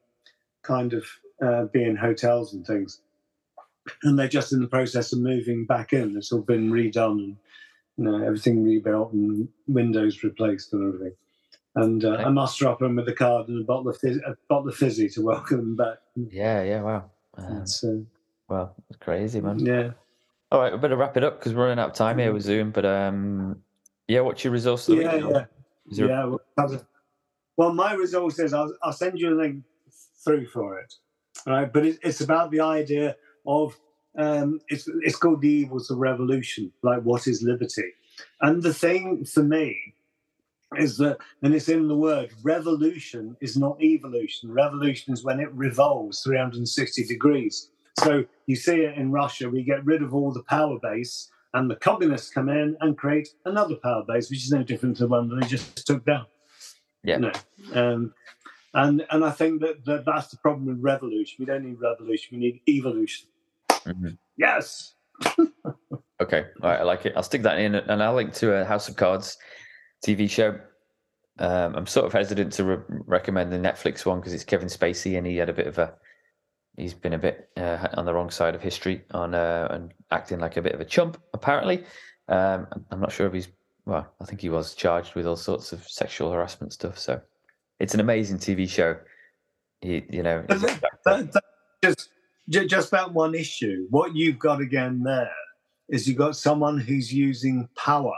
kind 0.63 0.93
of 0.93 1.05
uh, 1.45 1.65
be 1.67 1.85
in 1.85 1.97
hotels 1.97 2.53
and 2.53 2.67
things. 2.67 3.01
And 4.03 4.19
they're 4.19 4.29
just 4.29 4.53
in 4.53 4.61
the 4.61 4.69
process 4.69 5.13
of 5.13 5.21
moving 5.21 5.65
back 5.65 5.93
in. 5.93 6.17
It's 6.17 6.33
all 6.33 6.43
been 6.43 6.71
redone 6.71 7.13
and 7.25 7.37
you 7.97 8.05
know, 8.05 8.25
everything 8.25 8.63
rebuilt 8.63 9.13
and 9.13 9.49
windows 9.69 10.23
replaced 10.23 10.73
and 10.73 10.87
everything. 10.95 11.17
And 11.77 12.05
uh, 12.05 12.09
Okay. 12.11 12.25
I 12.25 12.29
must 12.31 12.59
drop 12.59 12.81
them 12.81 12.97
with 12.97 13.09
a 13.09 13.13
card 13.13 13.49
and 13.49 13.63
a 13.63 13.65
bottle 13.65 13.89
of 13.89 13.97
fizz, 13.99 14.19
a 14.27 14.37
bottle 14.49 14.69
of 14.69 14.75
fizzy 14.77 15.09
to 15.11 15.23
welcome 15.33 15.59
them 15.59 15.77
back. 15.77 15.99
Yeah, 16.17 16.63
yeah, 16.63 16.83
wow. 16.83 17.11
Um, 17.39 17.63
uh, 17.63 17.89
well, 18.49 18.75
it's 18.91 18.99
crazy, 18.99 19.41
man. 19.41 19.59
yeah. 19.61 19.91
All 20.53 20.61
right, 20.61 20.73
we 20.73 20.79
better 20.79 20.97
wrap 20.97 21.17
it 21.17 21.23
up 21.25 21.39
because 21.39 21.55
we're 21.55 21.65
running 21.69 21.79
out 21.79 21.91
of 21.91 21.95
time 21.95 22.19
here 22.19 22.33
with 22.33 22.43
Zoom. 22.43 22.71
But 22.73 22.85
um, 22.85 23.63
yeah, 24.11 24.21
what's 24.21 24.43
your 24.43 24.53
resource 24.53 24.89
of 24.89 24.97
the 24.97 25.03
Yeah, 25.03 25.17
week? 25.17 25.25
yeah. 25.31 25.45
Is 25.91 25.97
there 25.99 26.07
a- 26.07 26.31
Yeah. 26.59 26.77
Well, 27.57 27.73
my 27.75 27.95
resource 27.95 28.39
is 28.39 28.53
I'll, 28.53 28.75
I'll 28.83 28.93
send 28.93 29.19
you 29.21 29.35
a 29.35 29.37
link 29.41 29.63
through 30.25 30.47
for 30.49 30.79
it. 30.81 30.93
All 31.47 31.53
right. 31.53 31.73
But 31.73 31.87
it, 31.87 31.99
it's 32.03 32.21
about 32.21 32.51
the 32.51 32.61
idea 32.61 33.17
of 33.47 33.77
um, 34.19 34.61
it's, 34.69 34.89
it's 35.03 35.17
called 35.17 35.41
the 35.43 35.49
evils 35.49 35.91
of 35.91 35.99
revolution, 35.99 36.73
like 36.83 37.03
what 37.03 37.27
is 37.29 37.43
liberty? 37.43 37.93
And 38.41 38.63
the 38.63 38.75
thing 38.75 39.25
for 39.25 39.45
me 39.45 39.79
is 40.77 40.97
that, 40.99 41.19
and 41.43 41.55
it's 41.55 41.69
in 41.69 41.87
the 41.87 41.97
word, 41.97 42.31
revolution 42.43 43.37
is 43.41 43.57
not 43.57 43.81
evolution. 43.81 44.51
Revolution 44.53 45.13
is 45.15 45.23
when 45.23 45.39
it 45.39 45.53
revolves 45.53 46.23
360 46.23 47.05
degrees. 47.07 47.71
So 48.01 48.25
you 48.47 48.57
see 48.57 48.81
it 48.83 48.97
in 48.97 49.13
Russia, 49.13 49.49
we 49.49 49.63
get 49.63 49.85
rid 49.85 50.03
of 50.03 50.15
all 50.15 50.33
the 50.33 50.43
power 50.45 50.79
base, 50.81 51.31
and 51.55 51.71
the 51.71 51.77
communists 51.77 52.31
come 52.31 52.49
in 52.49 52.77
and 52.81 52.97
create 52.97 53.29
another 53.45 53.77
power 53.77 54.05
base, 54.07 54.31
which 54.31 54.45
is 54.45 54.53
no 54.53 54.63
different 54.63 54.97
to 54.99 55.05
the 55.05 55.09
one 55.09 55.29
that 55.29 55.41
they 55.41 55.47
just 55.47 55.87
took 55.87 56.05
down. 56.05 56.27
Yeah. 57.03 57.19
No. 57.19 57.33
Um, 57.75 58.15
and 58.75 59.05
and 59.11 59.25
I 59.25 59.31
think 59.31 59.61
that, 59.63 59.85
that 59.85 60.05
that's 60.05 60.29
the 60.29 60.37
problem 60.37 60.67
with 60.67 60.81
revolution. 60.81 61.37
We 61.41 61.47
don't 61.47 61.65
need 61.65 61.81
revolution, 61.81 62.39
we 62.39 62.47
need 62.47 62.61
evolution. 62.69 63.29
Mhm. 63.71 64.19
Yes. 64.37 64.95
Okay, 66.21 66.45
all 66.63 66.69
right, 66.71 66.81
I 66.81 66.83
like 66.83 67.07
it. 67.07 67.15
I'll 67.17 67.23
stick 67.23 67.41
that 67.43 67.59
in, 67.59 67.75
and 67.75 68.03
I'll 68.03 68.15
link 68.15 68.35
to 68.35 68.53
a 68.53 68.65
House 68.65 68.91
of 68.91 68.97
Cards 68.97 69.39
TV 70.05 70.29
show. 70.29 70.61
Um, 71.39 71.75
I'm 71.75 71.87
sort 71.87 72.05
of 72.05 72.13
hesitant 72.13 72.53
to 72.55 72.65
re- 72.65 73.01
recommend 73.07 73.51
the 73.51 73.57
Netflix 73.57 74.05
one 74.05 74.21
because 74.21 74.35
it's 74.35 74.45
Kevin 74.45 74.69
Spacey, 74.69 75.17
and 75.17 75.27
he 75.27 75.39
had 75.39 75.49
a 75.49 75.55
bit 75.55 75.67
of 75.67 75.79
a. 75.79 75.95
He's 76.81 76.95
been 76.95 77.13
a 77.13 77.19
bit 77.19 77.51
uh, 77.59 77.89
on 77.95 78.07
the 78.07 78.15
wrong 78.15 78.31
side 78.31 78.55
of 78.55 78.63
history 78.63 79.03
on 79.11 79.35
uh, 79.35 79.69
and 79.71 79.93
acting 80.11 80.41
like 80.41 80.57
a 80.57 80.63
bit 80.63 80.73
of 80.75 80.81
a 80.81 80.85
chump. 80.85 81.21
Apparently, 81.35 81.85
um, 82.29 82.67
I'm- 82.91 83.01
not 83.01 83.13
sure 83.13 83.27
if 83.27 83.35
he's. 83.35 83.49
Well, 83.85 84.07
I 84.21 84.25
think 84.25 84.41
he 84.41 84.49
was 84.51 84.75
charged 84.75 85.15
with 85.15 85.27
all 85.27 85.37
sorts 85.37 85.73
of 85.73 85.87
sexual 85.89 86.31
harassment 86.33 86.73
stuff. 86.73 86.99
So, 86.99 87.21
it's 87.81 87.93
an 87.95 88.01
amazing 88.01 88.39
TV 88.39 88.69
show. 88.69 88.97
He, 89.81 90.05
you 90.11 90.23
know, 90.23 90.45
But 90.47 90.59
he's 90.61 90.65
a- 90.65 90.81
that, 90.81 90.99
that, 91.05 91.33
that- 91.33 91.45
just 91.85 92.09
ju- 92.49 92.67
just 92.67 92.91
that 92.93 93.13
one 93.13 93.35
issue. 93.35 93.87
What 93.91 94.15
you've 94.17 94.39
got 94.39 94.61
again 94.61 95.03
there 95.03 95.31
is 95.89 96.07
you've 96.09 96.19
got 96.19 96.37
someone 96.37 96.79
who's 96.79 97.13
using 97.13 97.69
power 97.77 98.15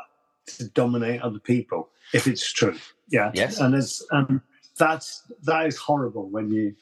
to 0.59 0.69
dominate 0.69 1.21
other 1.23 1.39
people. 1.41 1.89
If 2.13 2.27
it's 2.27 2.53
true, 2.53 2.77
yeah. 3.09 3.31
Yes. 3.35 3.59
And 3.59 3.75
as 3.75 4.03
um, 4.13 4.43
that's 4.79 5.23
that 5.45 5.67
is 5.67 5.77
horrible 5.79 6.29
when 6.29 6.51
you 6.51 6.75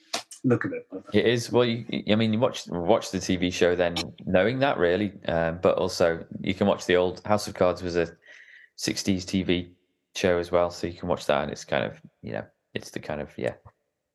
look 0.45 0.65
at 0.65 0.73
it. 0.73 0.87
It 1.13 1.27
is. 1.27 1.51
Well, 1.53 1.65
you, 1.65 1.85
I 2.11 2.15
mean, 2.15 2.33
you 2.33 2.39
watch 2.39 2.67
watch 2.69 3.11
the 3.11 3.19
TV 3.19 3.53
show 3.53 3.75
then, 3.77 3.97
knowing 4.27 4.59
that 4.61 4.79
really, 4.79 5.13
um, 5.29 5.59
but 5.63 5.77
also 5.79 6.25
you 6.41 6.55
can 6.55 6.67
watch 6.67 6.87
the 6.87 6.97
old 6.97 7.21
House 7.27 7.47
of 7.49 7.55
Cards 7.55 7.83
was 7.83 7.97
a 7.97 8.07
'60s 8.79 9.25
TV 9.25 9.71
show 10.15 10.39
as 10.39 10.51
well, 10.51 10.71
so 10.71 10.87
you 10.87 10.95
can 10.99 11.09
watch 11.09 11.27
that, 11.27 11.43
and 11.43 11.53
it's 11.53 11.65
kind 11.65 11.85
of 11.85 12.01
you 12.23 12.33
know, 12.33 12.45
it's 12.75 12.91
the 12.91 13.01
kind 13.01 13.21
of 13.21 13.31
yeah, 13.37 13.55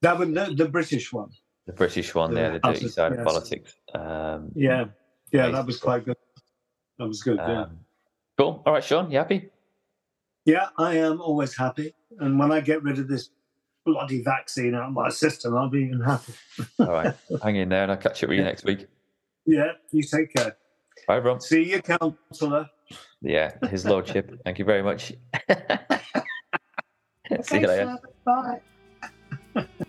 That 0.01 0.17
was 0.17 0.29
the, 0.29 0.53
the 0.55 0.67
British 0.69 1.11
one. 1.13 1.29
the 1.67 1.73
British 1.73 2.13
one 2.15 2.31
The 2.33 2.35
there, 2.39 2.51
the 2.53 2.59
dirty 2.59 2.85
of- 2.85 2.91
side 2.91 3.13
of 3.13 3.23
politics. 3.25 3.75
Um, 3.93 4.51
Yeah, 4.55 4.85
yeah, 5.31 5.49
that 5.49 5.65
was 5.65 5.79
quite 5.79 6.05
good. 6.05 6.17
That 6.99 7.07
was 7.07 7.21
good. 7.23 7.37
yeah. 7.37 7.61
um, 7.63 7.79
cool. 8.37 8.63
All 8.65 8.73
right, 8.73 8.83
Sean, 8.83 9.11
you 9.11 9.17
happy? 9.17 9.49
Yeah, 10.45 10.69
I 10.77 10.95
am 10.97 11.19
always 11.21 11.55
happy. 11.57 11.93
And 12.19 12.37
when 12.39 12.51
I 12.51 12.61
get 12.61 12.83
rid 12.83 12.99
of 12.99 13.07
this 13.07 13.29
bloody 13.85 14.21
vaccine 14.21 14.73
out 14.75 14.87
of 14.87 14.93
my 14.93 15.09
system, 15.09 15.55
I'll 15.55 15.69
be 15.69 15.83
even 15.83 16.01
happy. 16.01 16.33
All 16.79 16.87
right, 16.87 17.15
hang 17.43 17.55
in 17.57 17.69
there, 17.69 17.83
and 17.83 17.91
I'll 17.91 17.97
catch 17.97 18.23
up 18.23 18.29
with 18.29 18.37
you 18.37 18.43
Yeah. 18.43 18.49
next 18.49 18.65
week. 18.65 18.87
Yeah, 19.45 19.71
you 19.91 20.01
take 20.03 20.33
care. 20.33 20.57
Bye, 21.07 21.17
everyone. 21.17 21.39
See 21.39 21.71
you, 21.71 21.81
counsellor. 21.81 22.69
Yeah, 23.21 23.53
his 23.69 23.85
lordship. 23.85 24.39
Thank 24.43 24.59
you 24.59 24.65
very 24.65 24.81
much. 24.83 25.13
See 27.43 27.59
you 27.59 27.67
later. 27.67 27.97
sir. 28.25 28.61
Bye. 29.53 29.65